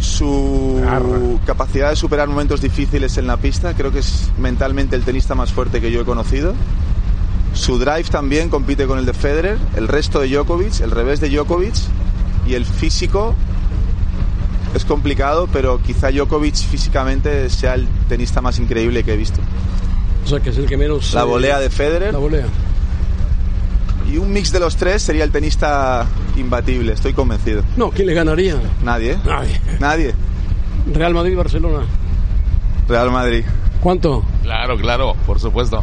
[0.00, 1.18] su Arra.
[1.44, 5.52] capacidad de superar momentos difíciles en la pista, creo que es mentalmente el tenista más
[5.52, 6.54] fuerte que yo he conocido.
[7.52, 11.28] Su drive también compite con el de Federer, el resto de Djokovic, el revés de
[11.28, 11.74] Djokovic
[12.46, 13.34] y el físico
[14.74, 19.40] es complicado, pero quizá Djokovic físicamente sea el tenista más increíble que he visto.
[20.24, 21.12] O sea, que es el que menos...
[21.12, 22.12] La volea de Federer.
[22.12, 22.46] La volea.
[24.10, 27.62] Y un mix de los tres sería el tenista imbatible, estoy convencido.
[27.76, 28.56] No, ¿quién le ganaría?
[28.82, 29.18] Nadie.
[29.24, 29.60] Nadie.
[29.78, 30.14] Nadie.
[30.92, 31.84] Real Madrid-Barcelona.
[32.88, 33.44] Real Madrid.
[33.80, 34.24] ¿Cuánto?
[34.42, 35.82] Claro, claro, por supuesto.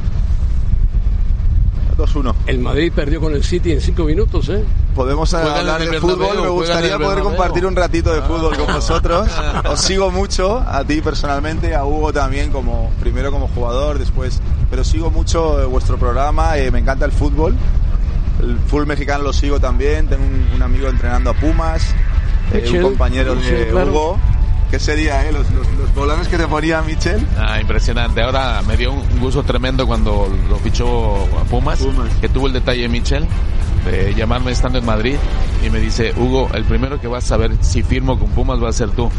[1.97, 2.33] 2-1.
[2.45, 4.63] El Madrid perdió con el City en 5 minutos, ¿eh?
[4.95, 6.41] Podemos hablar de fútbol.
[6.41, 9.27] Me gustaría poder compartir un ratito de fútbol con vosotros.
[9.69, 14.41] Os sigo mucho, a ti personalmente, a Hugo también, como primero como jugador, después.
[14.69, 17.55] Pero sigo mucho vuestro programa, eh, me encanta el fútbol.
[18.41, 20.07] El fútbol mexicano lo sigo también.
[20.07, 21.93] Tengo un, un amigo entrenando a Pumas,
[22.53, 23.91] eh, un compañero de claro.
[23.91, 24.19] Hugo.
[24.69, 25.31] ¿Qué sería, eh?
[25.31, 27.25] Los, los, los, bolones que te ponía Michel.
[27.37, 28.21] Ah, impresionante.
[28.21, 32.13] Ahora me dio un gusto tremendo cuando lo fichó a Pumas, Pumas.
[32.19, 33.25] que tuvo el detalle Michel
[33.85, 35.15] de llamarme estando en Madrid
[35.65, 38.69] y me dice, Hugo, el primero que vas a saber si firmo con Pumas va
[38.69, 39.09] a ser tú.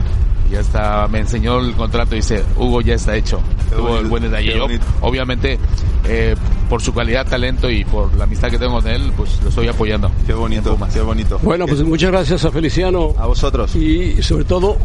[0.50, 3.40] Y hasta me enseñó el contrato y dice, Hugo ya está hecho.
[3.68, 4.56] Qué Tuvo bonito, el buen detalle.
[4.56, 4.66] Yo,
[5.02, 5.58] obviamente,
[6.06, 6.34] eh,
[6.70, 9.68] por su calidad, talento y por la amistad que tengo con él, pues lo estoy
[9.68, 10.10] apoyando.
[10.26, 11.38] Qué bonito, qué bonito.
[11.42, 13.14] Bueno, pues muchas gracias a Feliciano.
[13.18, 13.74] A vosotros.
[13.76, 14.78] Y sobre todo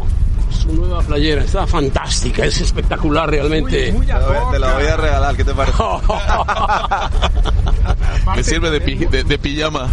[0.50, 1.44] su nueva playera.
[1.44, 3.92] Está fantástica, es espectacular realmente.
[3.92, 5.78] Muy, muy te, la voy, te, la voy, a regalar, ¿qué te parece?
[8.36, 9.88] Me sirve de, pi, de, de, pijama.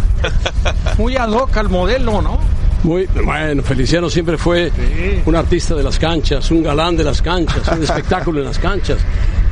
[0.98, 2.38] muy ad hoc al modelo, ¿no?
[2.82, 5.22] Muy bueno, Feliciano siempre fue sí.
[5.24, 8.98] un artista de las canchas, un galán de las canchas, un espectáculo en las canchas.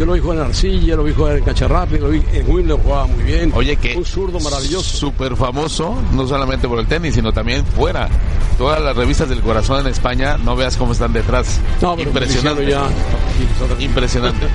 [0.00, 2.80] Yo lo vi jugar en Arcilla, lo vi jugar en cancha lo vi en Wimbledon
[2.80, 3.52] jugaba muy bien.
[3.54, 4.96] Oye, que un zurdo maravilloso.
[4.96, 8.08] Súper famoso, no solamente por el tenis, sino también fuera.
[8.56, 11.60] Todas las revistas del corazón en España, no veas cómo están detrás.
[11.82, 12.66] No, Impresionante.
[12.66, 12.88] Ya...
[13.78, 14.46] Impresionante.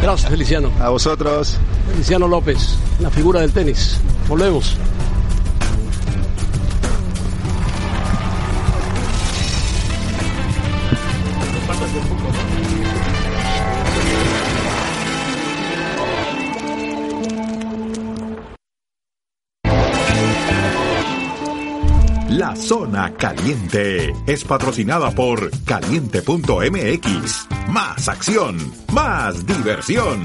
[0.00, 0.70] Gracias, Feliciano.
[0.80, 1.58] A vosotros.
[1.92, 4.00] Feliciano López, la figura del tenis.
[4.26, 4.78] Volvemos.
[22.56, 27.46] La Zona Caliente es patrocinada por caliente.mx.
[27.68, 28.56] Más acción,
[28.92, 30.24] más diversión.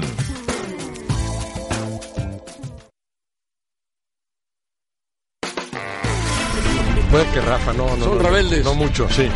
[7.10, 8.04] Puede que Rafa, no, no.
[8.04, 8.64] Son no, rebeldes.
[8.64, 9.28] No mucho, sí.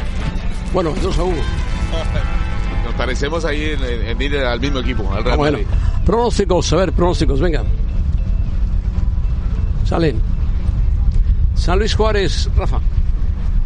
[0.73, 1.37] Bueno, 2 a 1.
[2.87, 5.59] Nos parecemos ahí en, en, ir al mismo equipo, al Real bueno,
[6.07, 7.63] pronósticos, a ver, pronósticos, venga.
[9.85, 10.36] Salen.
[11.67, 12.79] San Luis Juárez, Rafa.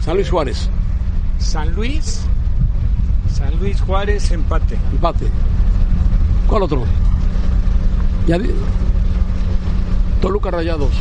[0.01, 0.71] San Luis Juárez.
[1.37, 2.23] San Luis.
[3.31, 4.79] San Luis Juárez, empate.
[4.91, 5.27] Empate.
[6.47, 6.85] ¿Cuál otro?
[8.27, 8.53] Ya di...
[10.23, 10.93] Toluca Rayados.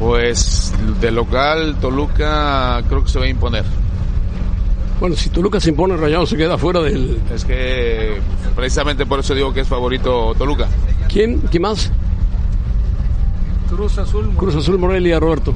[0.00, 3.66] Pues de local, Toluca creo que se va a imponer.
[5.00, 7.20] Bueno, si Toluca se impone, Rayados se queda fuera del.
[7.30, 8.22] Es que
[8.56, 10.66] precisamente por eso digo que es favorito Toluca.
[11.10, 11.40] ¿Quién?
[11.50, 11.92] ¿Quién más?
[13.68, 14.22] Cruz Azul.
[14.22, 14.40] Morelia.
[14.40, 15.52] Cruz Azul Morelia, Roberto.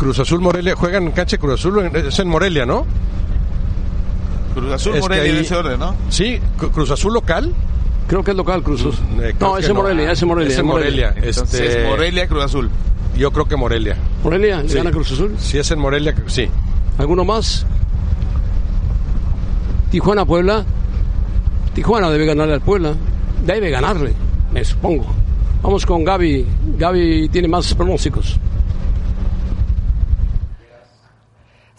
[0.00, 2.86] Cruz Azul Morelia juegan en cancha Cruz Azul, es en Morelia, ¿no?
[4.54, 5.94] Cruz Azul es Morelia ahí, en ese orden, ¿no?
[6.08, 6.40] Sí,
[6.72, 7.52] Cruz Azul local.
[8.08, 8.94] Creo que es local Cruz Azul.
[9.14, 10.52] Mm, eh, no, ese Morelia, ese Morelia.
[10.54, 11.14] Ese Morelia.
[11.16, 12.70] Entonces, Este, Morelia, Cruz Azul.
[13.14, 13.96] Yo creo que Morelia.
[14.24, 14.76] Morelia, ¿le Sí.
[14.76, 15.34] gana Cruz Azul?
[15.38, 16.48] Si es en Morelia, sí.
[16.96, 17.66] ¿Alguno más?
[19.90, 20.64] Tijuana, Puebla.
[21.74, 22.94] Tijuana debe ganarle al Puebla.
[23.44, 24.14] Debe ganarle,
[24.50, 25.04] me supongo.
[25.62, 26.46] Vamos con Gaby.
[26.78, 28.38] Gaby tiene más pronósticos.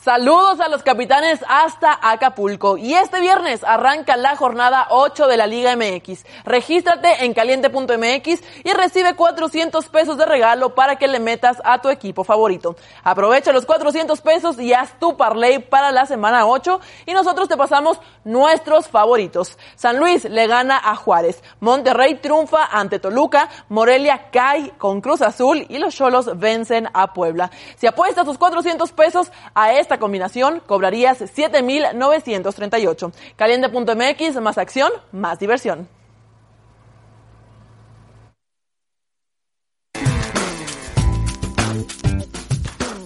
[0.03, 2.75] Saludos a los capitanes hasta Acapulco.
[2.75, 6.25] Y este viernes arranca la jornada 8 de la Liga MX.
[6.43, 11.89] Regístrate en caliente.mx y recibe 400 pesos de regalo para que le metas a tu
[11.89, 12.75] equipo favorito.
[13.03, 17.55] Aprovecha los 400 pesos y haz tu parlay para la semana 8 y nosotros te
[17.55, 19.59] pasamos nuestros favoritos.
[19.75, 21.43] San Luis le gana a Juárez.
[21.59, 23.49] Monterrey triunfa ante Toluca.
[23.69, 27.51] Morelia cae con Cruz Azul y los Cholos vencen a Puebla.
[27.75, 33.11] Si apuestas tus 400 pesos a esta combinación, cobrarías 7,938.
[33.35, 35.89] Caliente.mx, más acción, más diversión.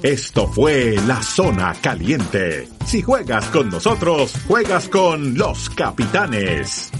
[0.03, 2.67] Esto fue La Zona Caliente.
[2.85, 6.91] Si juegas con nosotros, juegas con los capitanes.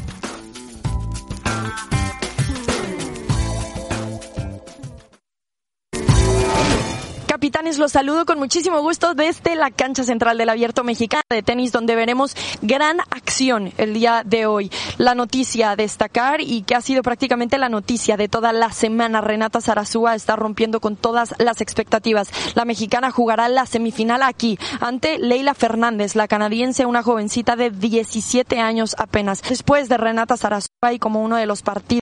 [7.78, 11.96] Los saludo con muchísimo gusto desde la cancha central del Abierto Mexicano de Tenis, donde
[11.96, 14.72] veremos gran acción el día de hoy.
[14.98, 19.20] La noticia a destacar y que ha sido prácticamente la noticia de toda la semana.
[19.20, 22.30] Renata Zarazúa está rompiendo con todas las expectativas.
[22.56, 28.60] La mexicana jugará la semifinal aquí ante Leila Fernández, la canadiense, una jovencita de 17
[28.60, 29.42] años apenas.
[29.42, 32.02] Después de Renata Zarazúa y como uno de los partidos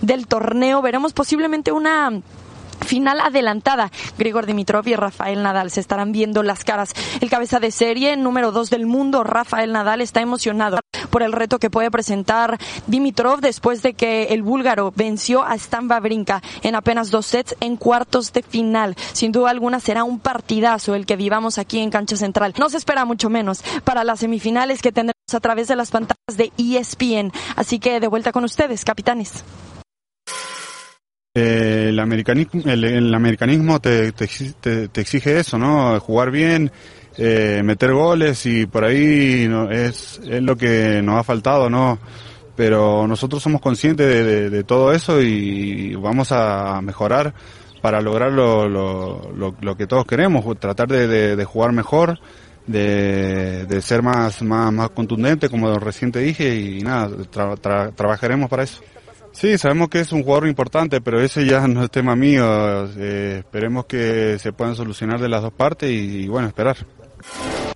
[0.00, 2.12] del torneo, veremos posiblemente una
[2.84, 3.90] final adelantada.
[4.18, 6.94] Grigor Dimitrov y Rafael Nadal se estarán viendo las caras.
[7.20, 10.78] El cabeza de serie número dos del mundo, Rafael Nadal, está emocionado
[11.10, 15.90] por el reto que puede presentar Dimitrov después de que el búlgaro venció a Stan
[15.90, 18.96] Wawrinka en apenas dos sets en cuartos de final.
[19.12, 22.54] Sin duda alguna será un partidazo el que vivamos aquí en Cancha Central.
[22.58, 26.36] No se espera mucho menos para las semifinales que tendremos a través de las pantallas
[26.36, 27.32] de ESPN.
[27.56, 29.44] Así que de vuelta con ustedes, capitanes.
[31.34, 34.26] Eh, el americanismo, el, americanismo te, te,
[34.88, 36.00] te- exige eso, ¿no?
[36.00, 36.70] Jugar bien,
[37.16, 41.98] eh, meter goles y por ahí no, es, es lo que nos ha faltado, ¿no?
[42.56, 47.32] Pero nosotros somos conscientes de, de- todo eso y vamos a mejorar
[47.82, 52.18] para lograr lo, lo, lo- lo que todos queremos, tratar de, de- jugar mejor,
[52.66, 58.48] de, ser más, más, más contundente, como recién te dije, y nada, tra- tra- trabajaremos
[58.50, 58.82] para eso.
[59.32, 62.44] Sí, sabemos que es un jugador importante, pero ese ya no es tema mío.
[62.96, 66.76] Eh, esperemos que se puedan solucionar de las dos partes y, bueno, esperar.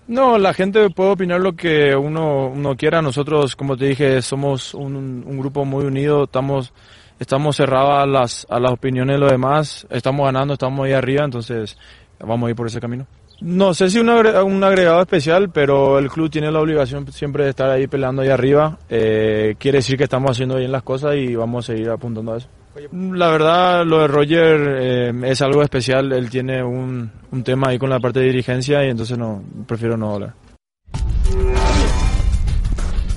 [0.08, 3.00] No, la gente puede opinar lo que uno, uno quiera.
[3.00, 6.24] Nosotros, como te dije, somos un, un grupo muy unido.
[6.24, 6.72] Estamos,
[7.18, 9.86] estamos cerrados a las, a las opiniones de los demás.
[9.90, 11.76] Estamos ganando, estamos ahí arriba, entonces
[12.18, 13.06] vamos a ir por ese camino.
[13.44, 17.44] No sé si un, agre- un agregado especial, pero el club tiene la obligación siempre
[17.44, 18.78] de estar ahí peleando ahí arriba.
[18.88, 22.38] Eh, quiere decir que estamos haciendo bien las cosas y vamos a seguir apuntando a
[22.38, 22.48] eso.
[22.92, 26.12] La verdad, lo de Roger eh, es algo especial.
[26.12, 29.96] Él tiene un, un tema ahí con la parte de dirigencia y entonces no prefiero
[29.96, 30.34] no hablar.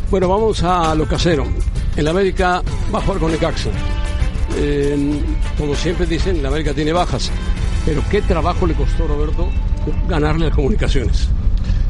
[0.10, 1.46] Bueno, vamos a lo casero.
[1.96, 2.62] El América
[2.94, 3.70] va a jugar con Necaxa.
[4.58, 5.20] Eh,
[5.58, 7.32] como siempre dicen, el América tiene bajas.
[7.86, 9.48] Pero qué trabajo le costó, Roberto,
[10.08, 11.30] ganarle las comunicaciones.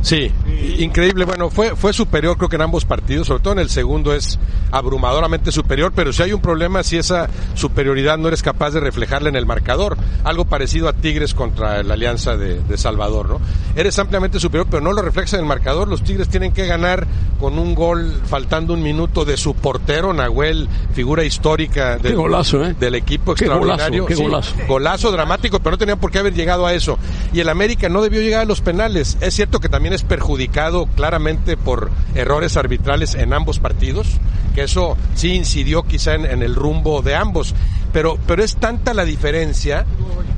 [0.05, 0.31] Sí,
[0.77, 1.25] increíble.
[1.25, 4.37] Bueno, fue, fue superior creo que en ambos partidos, sobre todo en el segundo es
[4.71, 9.29] abrumadoramente superior, pero si hay un problema si esa superioridad no eres capaz de reflejarla
[9.29, 9.97] en el marcador.
[10.23, 13.41] Algo parecido a Tigres contra la Alianza de, de Salvador, ¿no?
[13.75, 15.87] Eres ampliamente superior, pero no lo reflejas en el marcador.
[15.87, 17.07] Los Tigres tienen que ganar
[17.39, 22.63] con un gol faltando un minuto de su portero, Nahuel, figura histórica del, Qué golazo,
[22.63, 22.75] ¿eh?
[22.79, 24.03] del equipo Qué extraordinario.
[24.03, 24.55] golazo, qué Sí, golazo.
[24.67, 26.99] golazo dramático, pero no tenían por qué haber llegado a eso.
[27.33, 29.17] Y el América no debió llegar a los penales.
[29.19, 34.19] Es cierto que también es perjudicado claramente por errores arbitrales en ambos partidos,
[34.53, 37.55] que eso sí incidió quizá en, en el rumbo de ambos.
[37.91, 39.85] Pero, pero es tanta la diferencia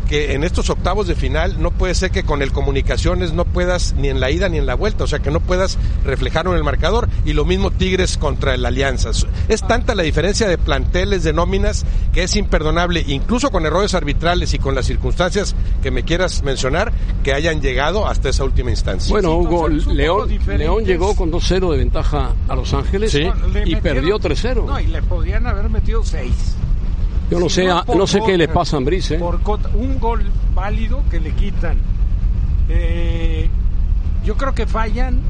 [0.08, 3.94] que en estos octavos de final no puede ser que con el comunicaciones no puedas
[3.98, 6.58] ni en la ida ni en la vuelta, o sea que no puedas reflejarlo en
[6.58, 9.10] el marcador y lo mismo Tigres contra el Alianza.
[9.48, 14.54] Es tanta la diferencia de planteles, de nóminas, que es imperdonable, incluso con errores arbitrales
[14.54, 16.92] y con las circunstancias que me quieras mencionar,
[17.24, 19.12] que hayan llegado hasta esa última instancia.
[19.12, 23.20] Bueno, Hugo, León, León llegó con 2-0 de ventaja a Los Ángeles Sí.
[23.22, 23.30] Y
[23.76, 24.66] metieron- perdió 3-0.
[24.66, 26.34] No, y le podrían haber metido seis.
[27.30, 29.20] Yo no sé, por no sé qué le pasa a Ambriz, ¿eh?
[29.20, 29.40] Por
[29.76, 30.24] un gol
[30.54, 31.78] válido que le quitan.
[32.70, 33.50] Eh,
[34.24, 35.22] yo creo que fallan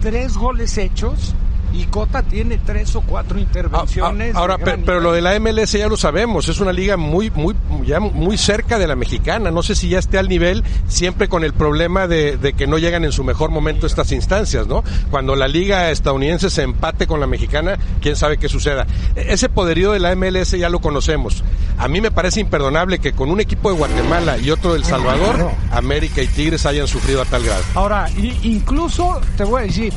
[0.00, 1.34] tres goles hechos
[1.72, 4.34] y Cota tiene tres o cuatro intervenciones.
[4.34, 7.54] Ahora, pero, pero, lo de la MLS ya lo sabemos, es una liga muy, muy,
[7.84, 9.50] ya muy cerca de la mexicana.
[9.50, 12.78] No sé si ya esté al nivel, siempre con el problema de, de, que no
[12.78, 14.82] llegan en su mejor momento estas instancias, ¿no?
[15.10, 18.86] Cuando la liga estadounidense se empate con la mexicana, quién sabe qué suceda.
[19.14, 21.44] Ese poderío de la MLS ya lo conocemos.
[21.78, 25.50] A mí me parece imperdonable que con un equipo de Guatemala y otro del Salvador,
[25.70, 27.62] América y Tigres hayan sufrido a tal grado.
[27.74, 28.08] Ahora,
[28.42, 29.92] incluso te voy a decir,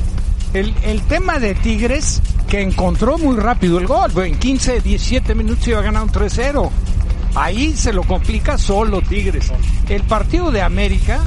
[0.54, 5.68] el, el, tema de Tigres, que encontró muy rápido el gol, en 15, 17 minutos
[5.68, 6.70] iba a ganar un 3-0.
[7.36, 9.52] Ahí se lo complica solo Tigres.
[9.88, 11.22] El partido de América,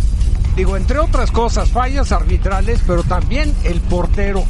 [0.56, 4.44] digo, entre otras cosas, fallas arbitrales, pero también el portero.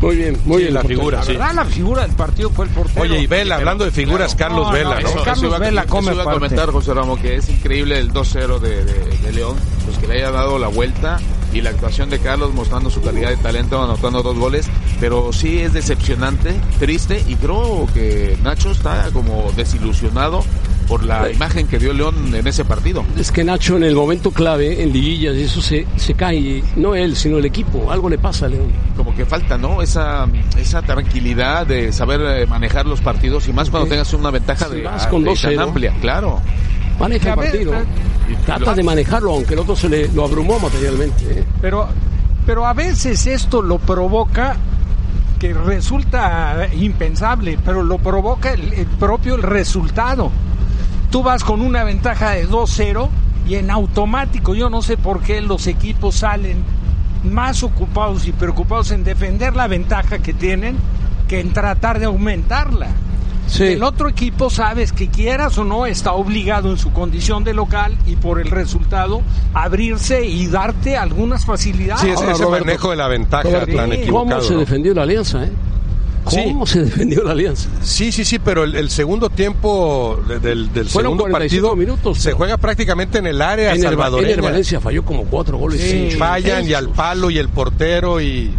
[0.00, 1.18] Muy bien, muy bien la figura.
[1.18, 1.32] La sí.
[1.32, 3.02] verdad, la figura del partido fue el portero.
[3.02, 5.08] Oye, y Vela, hablando de figuras, Carlos no, Vela, ¿no?
[5.08, 6.40] Eso, Carlos eso iba, Vela come eso iba a parte.
[6.40, 10.14] comentar, José Ramos, que es increíble el 2-0 de, de, de, León, pues que le
[10.18, 11.18] haya dado la vuelta
[11.56, 14.68] y la actuación de Carlos mostrando su calidad de talento, anotando dos goles,
[15.00, 20.44] pero sí es decepcionante, triste y creo que Nacho está como desilusionado
[20.86, 23.04] por la imagen que dio León en ese partido.
[23.18, 27.16] Es que Nacho en el momento clave, en liguillas, eso se, se cae, no él,
[27.16, 28.70] sino el equipo, algo le pasa a León.
[28.94, 29.80] Como que falta, ¿no?
[29.80, 30.26] Esa,
[30.58, 34.76] esa tranquilidad de saber eh, manejar los partidos y más cuando tengas una ventaja Si
[34.76, 36.42] de, vas con de tan amplia, claro.
[36.98, 37.72] Maneja el partido.
[38.44, 41.40] Trata de manejarlo, aunque el otro se le, lo abrumó materialmente.
[41.40, 41.44] ¿eh?
[41.60, 41.88] Pero,
[42.44, 44.56] pero a veces esto lo provoca
[45.38, 50.30] que resulta impensable, pero lo provoca el, el propio el resultado.
[51.10, 53.08] Tú vas con una ventaja de 2-0
[53.48, 56.64] y en automático, yo no sé por qué los equipos salen
[57.22, 60.76] más ocupados y preocupados en defender la ventaja que tienen
[61.28, 62.88] que en tratar de aumentarla.
[63.60, 67.96] El otro equipo, sabes que quieras o no, está obligado en su condición de local
[68.06, 69.22] y por el resultado
[69.54, 72.02] abrirse y darte algunas facilidades.
[72.02, 74.36] Sí, ese, ese manejo de la ventaja Roberto, tan equivocado.
[74.38, 74.60] ¿Cómo se ¿no?
[74.60, 75.44] defendió la alianza?
[75.44, 75.52] Eh?
[76.24, 77.68] ¿Cómo se defendió la alianza?
[77.82, 81.76] Sí, sí, sí, pero el, el segundo tiempo de- del, del Fueron segundo 45 partido
[81.76, 84.32] minutos, se juega prácticamente en el área En el, salvadoreña.
[84.32, 85.80] en el Valencia falló como cuatro goles.
[85.80, 86.16] Sí, Sí.
[86.16, 88.50] fallan y al palo y el portero y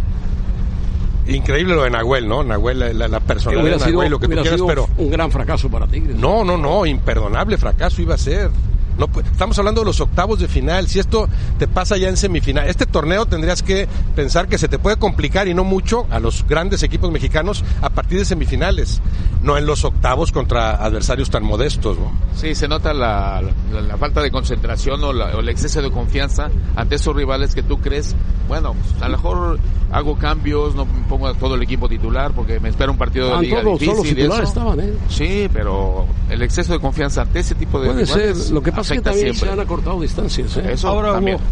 [1.28, 2.42] increíble lo de Nahuel, ¿no?
[2.42, 5.30] Nahuel, la, la, la personalidad de sido, Nahuel, lo que tú quieras, pero un gran
[5.30, 6.16] fracaso para Tigres.
[6.16, 8.50] no, no, no, imperdonable fracaso iba a ser.
[8.98, 10.88] No, estamos hablando de los octavos de final.
[10.88, 11.28] Si esto
[11.58, 13.86] te pasa ya en semifinal, este torneo tendrías que
[14.16, 17.90] pensar que se te puede complicar y no mucho a los grandes equipos mexicanos a
[17.90, 19.00] partir de semifinales,
[19.42, 22.10] no en los octavos contra adversarios tan modestos, ¿no?
[22.34, 23.40] Sí, se nota la,
[23.72, 27.54] la, la falta de concentración o, la- o el exceso de confianza ante esos rivales
[27.54, 28.16] que tú crees,
[28.48, 29.58] bueno, pues, a lo mejor
[29.90, 33.42] hago cambios, no pongo a todo el equipo titular porque me espera un partido de
[33.42, 34.06] liga todos, difícil.
[34.06, 34.60] y titulares eso.
[34.60, 34.92] estaban, ¿eh?
[35.08, 38.16] Sí, pero el exceso de confianza ante ese tipo de Puede ser.
[38.18, 39.48] rivales Lo que pasa que afecta también siempre.
[39.48, 40.56] se han acortado distancias.
[40.56, 40.72] ¿eh?
[40.72, 41.36] Eso Ahora, también.
[41.36, 41.44] Hugo,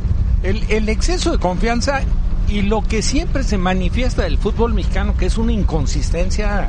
[0.42, 2.00] el, el exceso de confianza
[2.48, 6.68] y lo que siempre se manifiesta del fútbol mexicano, que es una inconsistencia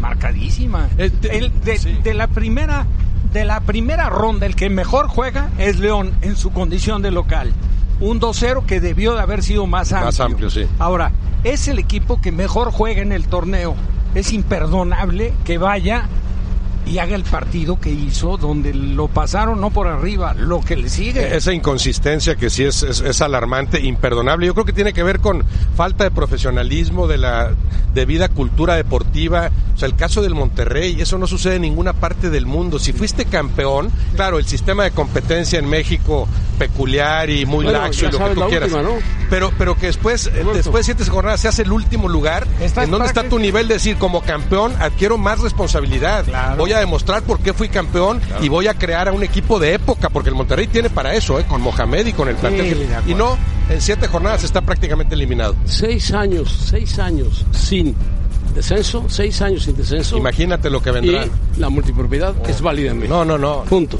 [0.00, 0.88] marcadísima.
[0.98, 2.86] Eh, El de, de la primera
[3.32, 7.52] de la primera ronda, el que mejor juega es León en su condición de local.
[8.00, 10.06] Un 2-0 que debió de haber sido más amplio.
[10.06, 10.66] Más amplio, sí.
[10.78, 11.12] Ahora,
[11.44, 13.74] es el equipo que mejor juega en el torneo.
[14.14, 16.08] Es imperdonable que vaya
[16.86, 20.88] y haga el partido que hizo, donde lo pasaron no por arriba, lo que le
[20.88, 21.36] sigue.
[21.36, 24.46] Esa inconsistencia que sí es, es, es alarmante, imperdonable.
[24.46, 25.42] Yo creo que tiene que ver con
[25.74, 27.50] falta de profesionalismo, de la
[27.94, 29.50] debida cultura deportiva.
[29.74, 32.78] O sea, el caso del Monterrey, eso no sucede en ninguna parte del mundo.
[32.78, 36.26] Si fuiste campeón, claro, el sistema de competencia en México
[36.58, 38.70] peculiar y muy Bueno, laxo y lo que tú quieras.
[38.72, 38.96] última, ¿no?
[39.28, 42.46] Pero, pero que después, eh, después de siete jornadas se hace el último lugar.
[42.60, 46.24] Estás ¿En dónde está tu nivel de decir, como campeón, adquiero más responsabilidad?
[46.56, 49.74] Voy a demostrar por qué fui campeón y voy a crear a un equipo de
[49.74, 51.44] época, porque el Monterrey tiene para eso, ¿eh?
[51.46, 52.66] con Mohamed y con el plantel.
[52.66, 53.10] Sí, que- de acuerdo.
[53.10, 53.36] y no,
[53.68, 55.54] en siete jornadas está prácticamente eliminado.
[55.64, 57.94] Seis años, seis años sin
[58.54, 60.16] descenso, seis años sin descenso.
[60.16, 61.26] Imagínate lo que vendrá.
[61.26, 63.14] Y la multipropiedad es válida en México.
[63.16, 63.64] No, no, no.
[63.64, 63.98] Punto.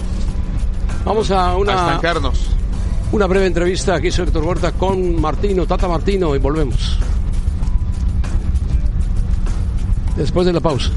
[1.05, 2.49] Vamos a A una, estancarnos.
[3.13, 6.99] una breve entrevista aquí, soy Héctor Huerta, con Martino, Tata Martino, y volvemos.
[10.17, 10.91] Después de la pausa.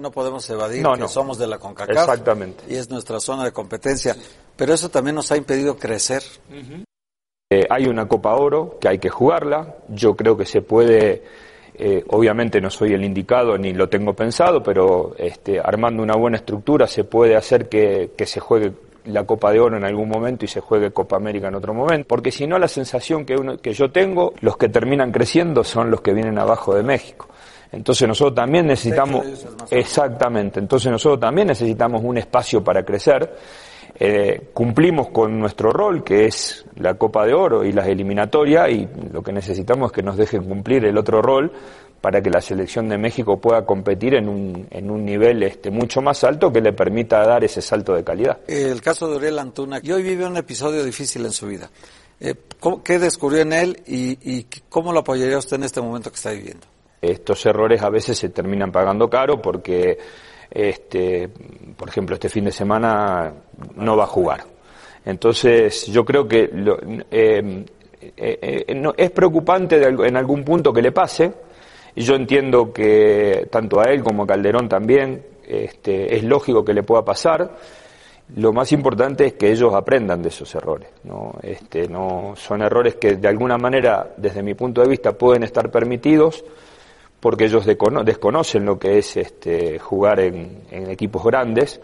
[0.00, 1.08] No podemos evadir No, que no.
[1.08, 1.96] somos de la CONCACAF.
[1.96, 2.64] Exactamente.
[2.68, 4.16] Y es nuestra zona de competencia.
[4.56, 6.22] Pero eso también nos ha impedido crecer.
[7.50, 9.76] Eh, hay una Copa Oro que hay que jugarla.
[9.88, 11.22] Yo creo que se puede,
[11.74, 16.38] eh, obviamente no soy el indicado ni lo tengo pensado, pero este, armando una buena
[16.38, 18.72] estructura se puede hacer que, que se juegue
[19.06, 22.08] la Copa de Oro en algún momento y se juegue Copa América en otro momento,
[22.08, 25.90] porque si no la sensación que, uno, que yo tengo, los que terminan creciendo son
[25.90, 27.28] los que vienen abajo de México.
[27.72, 29.26] Entonces nosotros también necesitamos,
[29.70, 33.36] exactamente, entonces nosotros también necesitamos un espacio para crecer.
[33.98, 38.86] Eh, cumplimos con nuestro rol, que es la Copa de Oro y las eliminatorias, y
[39.10, 41.50] lo que necesitamos es que nos dejen cumplir el otro rol
[42.00, 46.02] para que la selección de México pueda competir en un, en un nivel este, mucho
[46.02, 48.38] más alto que le permita dar ese salto de calidad.
[48.46, 51.70] El caso de Uriel Antuna, y hoy vive un episodio difícil en su vida.
[52.20, 52.34] Eh,
[52.84, 56.32] ¿Qué descubrió en él y, y cómo lo apoyaría usted en este momento que está
[56.32, 56.66] viviendo?
[57.00, 59.98] Estos errores a veces se terminan pagando caro porque,
[60.50, 61.28] este,
[61.76, 63.32] por ejemplo, este fin de semana
[63.76, 64.44] no va a jugar.
[65.04, 66.78] Entonces, yo creo que lo,
[67.10, 67.64] eh,
[68.16, 71.32] eh, eh, no, es preocupante de, en algún punto que le pase.
[71.94, 76.82] Yo entiendo que tanto a él como a Calderón también este, es lógico que le
[76.82, 77.56] pueda pasar.
[78.36, 80.88] Lo más importante es que ellos aprendan de esos errores.
[81.04, 81.34] ¿no?
[81.42, 85.70] Este, no, son errores que de alguna manera, desde mi punto de vista, pueden estar
[85.70, 86.44] permitidos
[87.26, 91.80] porque ellos desconocen lo que es este, jugar en, en, equipos grandes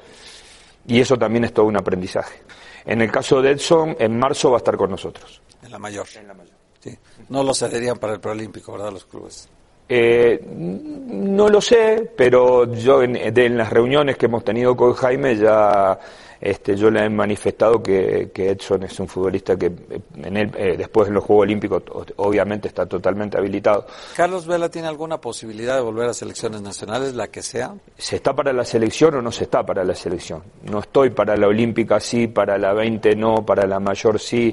[0.86, 2.42] y eso también es todo un aprendizaje.
[2.84, 5.42] En el caso de Edson, en marzo va a estar con nosotros.
[5.60, 6.06] En la mayor.
[6.14, 6.54] En la mayor.
[6.78, 6.96] Sí.
[7.28, 8.92] No lo cederían para el preolímpico, ¿verdad?
[8.92, 9.48] Los clubes.
[9.88, 14.92] Eh, no lo sé, pero yo en, de, en, las reuniones que hemos tenido con
[14.92, 15.98] Jaime ya
[16.42, 20.74] este, yo le he manifestado que, que Edson es un futbolista que en él, eh,
[20.76, 21.84] después en los Juegos Olímpicos
[22.16, 23.86] obviamente está totalmente habilitado.
[24.16, 27.76] ¿Carlos Vela tiene alguna posibilidad de volver a selecciones nacionales, la que sea?
[27.96, 30.42] ¿Se está para la selección o no se está para la selección?
[30.68, 34.52] No estoy para la Olímpica sí, para la 20 no, para la mayor sí.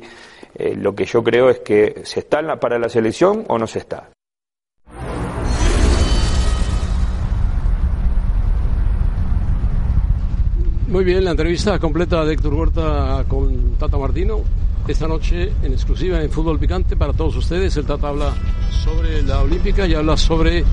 [0.54, 3.80] Eh, lo que yo creo es que se está para la selección o no se
[3.80, 4.10] está.
[10.90, 14.40] Muy bien, la entrevista completa de Héctor Huerta con Tata Martino.
[14.88, 17.78] Esta noche en exclusiva en Fútbol Picante para todos ustedes.
[17.78, 18.34] El Tata habla
[18.72, 20.64] sobre la Olímpica y habla sobre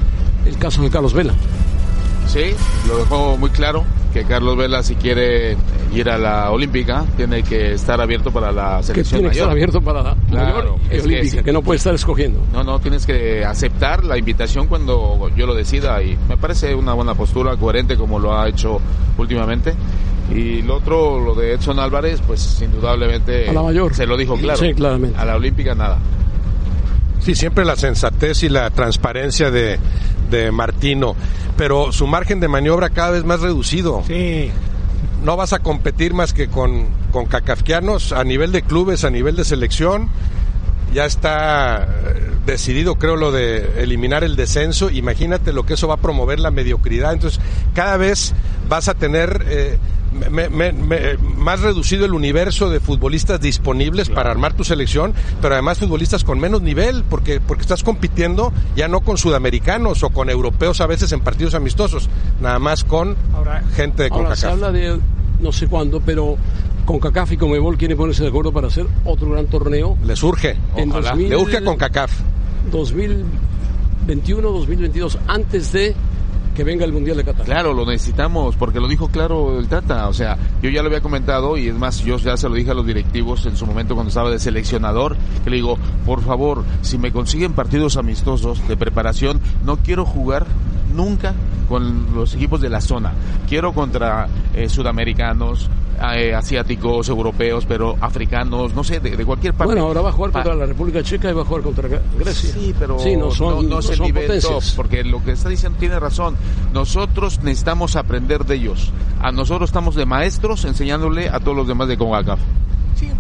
[0.46, 1.34] el caso de Carlos Vela.
[2.26, 2.54] Sí,
[2.88, 5.56] lo dejó muy claro que Carlos Vela si quiere
[5.94, 9.32] ir a la Olímpica tiene que estar abierto para la selección que tiene mayor.
[9.32, 12.40] que estar abierto para la claro, mayor Olímpica, que, que, no puede estar escogiendo.
[12.52, 16.94] No, no, tienes que aceptar la invitación cuando yo lo decida y me parece una
[16.94, 18.80] buena postura, coherente como lo ha hecho
[19.18, 19.74] últimamente.
[20.34, 23.94] Y lo otro, lo de Edson Álvarez, pues indudablemente a la mayor.
[23.94, 24.58] se lo dijo claro.
[24.58, 25.18] Sí, claramente.
[25.18, 25.98] A la Olímpica nada.
[27.20, 29.78] Sí, siempre la sensatez y la transparencia de,
[30.30, 31.14] de Martino,
[31.56, 34.02] pero su margen de maniobra cada vez más reducido.
[34.06, 34.50] Sí.
[35.24, 39.36] No vas a competir más que con, con kafkianos a nivel de clubes, a nivel
[39.36, 40.08] de selección.
[40.92, 41.88] Ya está
[42.46, 44.88] decidido, creo, lo de eliminar el descenso.
[44.88, 47.12] Imagínate lo que eso va a promover la mediocridad.
[47.12, 47.40] Entonces,
[47.74, 48.32] cada vez
[48.68, 49.78] vas a tener eh,
[50.30, 54.16] me, me, me, más reducido el universo de futbolistas disponibles claro.
[54.16, 58.88] para armar tu selección, pero además futbolistas con menos nivel, porque, porque estás compitiendo ya
[58.88, 62.08] no con sudamericanos o con europeos a veces en partidos amistosos,
[62.40, 64.38] nada más con ahora, gente de ahora CONCACAF.
[64.38, 64.98] se habla de
[65.40, 66.36] no sé cuándo, pero
[66.84, 69.98] CONCACAF y Comebol quieren ponerse de acuerdo para hacer otro gran torneo.
[70.04, 71.10] Le surge, en ojalá.
[71.10, 72.12] 2000, Le urge a CONCACAF.
[72.70, 75.94] 2021, 2022, antes de
[76.56, 77.44] que venga el Mundial de Qatar.
[77.44, 80.08] Claro, lo necesitamos, porque lo dijo claro el Tata.
[80.08, 82.70] O sea, yo ya lo había comentado y es más, yo ya se lo dije
[82.70, 86.64] a los directivos en su momento cuando estaba de seleccionador, que le digo, por favor,
[86.80, 90.46] si me consiguen partidos amistosos de preparación, no quiero jugar
[90.94, 91.34] nunca
[91.68, 93.12] con los equipos de la zona.
[93.46, 95.68] Quiero contra eh, sudamericanos,
[96.14, 99.72] eh, asiáticos, europeos, pero africanos, no sé, de, de, cualquier parte.
[99.72, 102.52] Bueno, ahora va a jugar contra la República Checa y va a jugar contra Grecia.
[102.52, 104.74] Sí, pero sí, no, son, no, no, no es el son nivel top, potencias.
[104.74, 106.36] porque lo que está diciendo tiene razón.
[106.72, 108.92] Nosotros necesitamos aprender de ellos.
[109.20, 112.40] A nosotros estamos de maestros enseñándole a todos los demás de CONCACAF.
[112.96, 113.10] Sí,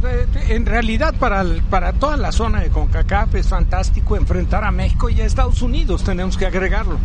[0.48, 5.20] en realidad para, para toda la zona de CONCACAF es fantástico enfrentar a México y
[5.20, 6.96] a Estados Unidos, tenemos que agregarlo.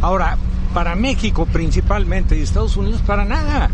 [0.00, 0.38] Ahora,
[0.74, 3.70] para México principalmente y Estados Unidos para nada.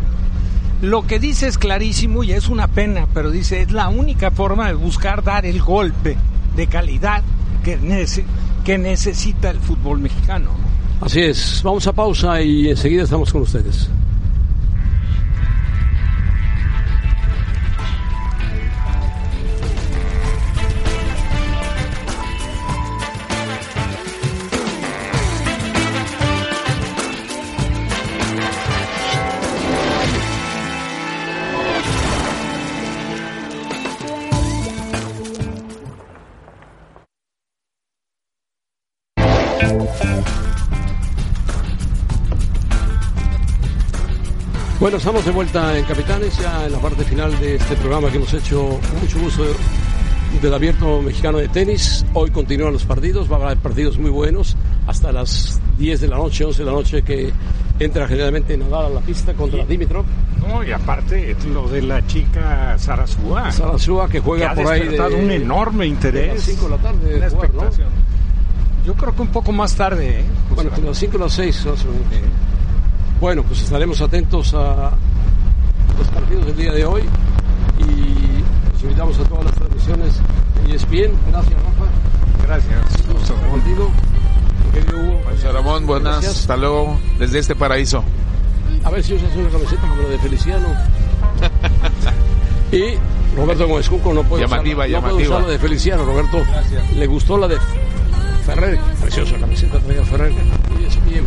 [0.83, 4.69] Lo que dice es clarísimo y es una pena, pero dice es la única forma
[4.69, 6.17] de buscar dar el golpe
[6.57, 7.23] de calidad
[7.63, 8.25] que, nece
[8.65, 10.51] que necesita el fútbol mexicano.
[11.03, 13.91] Así es, vamos a pausa y enseguida estamos con ustedes.
[44.81, 48.17] Bueno, estamos de vuelta en Capitanes, ya en la parte final de este programa que
[48.17, 49.45] hemos hecho mucho gusto
[50.41, 52.07] del Abierto Mexicano de Tenis.
[52.15, 54.57] Hoy continúan los partidos, va a haber partidos muy buenos
[54.87, 57.31] hasta las 10 de la noche, 11 de la noche que
[57.79, 60.07] entra generalmente Nadal a la pista contra Dimitrov.
[60.49, 63.53] No, y aparte lo de la chica Sarasúa.
[63.53, 66.31] Sarasúa que juega que por ahí de un enorme interés.
[66.31, 67.17] A las 5 de la tarde.
[67.17, 67.71] Una jugar, ¿no?
[68.87, 70.21] Yo creo que un poco más tarde.
[70.21, 70.25] ¿eh?
[70.55, 72.50] Bueno, a las 5 o las 6 más o menos.
[73.21, 74.93] Bueno, pues estaremos atentos a
[75.99, 77.03] los partidos del día de hoy
[77.79, 80.21] y los invitamos a todas las transmisiones
[80.67, 81.13] y es bien.
[81.31, 82.47] Gracias, Rafa.
[82.47, 83.07] Gracias.
[83.13, 83.91] Gusto contigo.
[84.97, 85.53] Hugo.
[85.53, 86.15] Ramón, buenas.
[86.15, 86.41] Gracias.
[86.41, 88.03] Hasta luego desde este paraíso.
[88.85, 90.69] A ver si usas una camiseta como la de Feliciano.
[92.73, 92.95] y
[93.37, 95.11] Roberto Gómez Junco no puede llamativa, usar, llamativa.
[95.11, 96.39] No puede usar la de Feliciano, Roberto.
[96.47, 96.93] Gracias.
[96.95, 97.59] Le gustó la de
[98.47, 98.79] Ferrer.
[99.03, 100.33] Preciosa camiseta traía Ferrer.
[100.81, 101.27] Y es bien.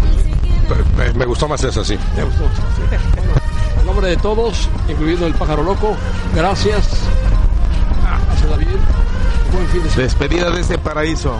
[0.97, 1.97] Me, me, gustó más esa, sí.
[2.15, 2.43] Me gustó.
[2.43, 2.81] Sí.
[3.15, 3.33] Bueno,
[3.79, 5.95] en nombre de todos, incluyendo el pájaro loco,
[6.35, 6.87] gracias.
[8.05, 8.71] Ah, Hacela bien.
[9.51, 10.03] Buen fin de semana.
[10.03, 11.39] Despedida de este paraíso.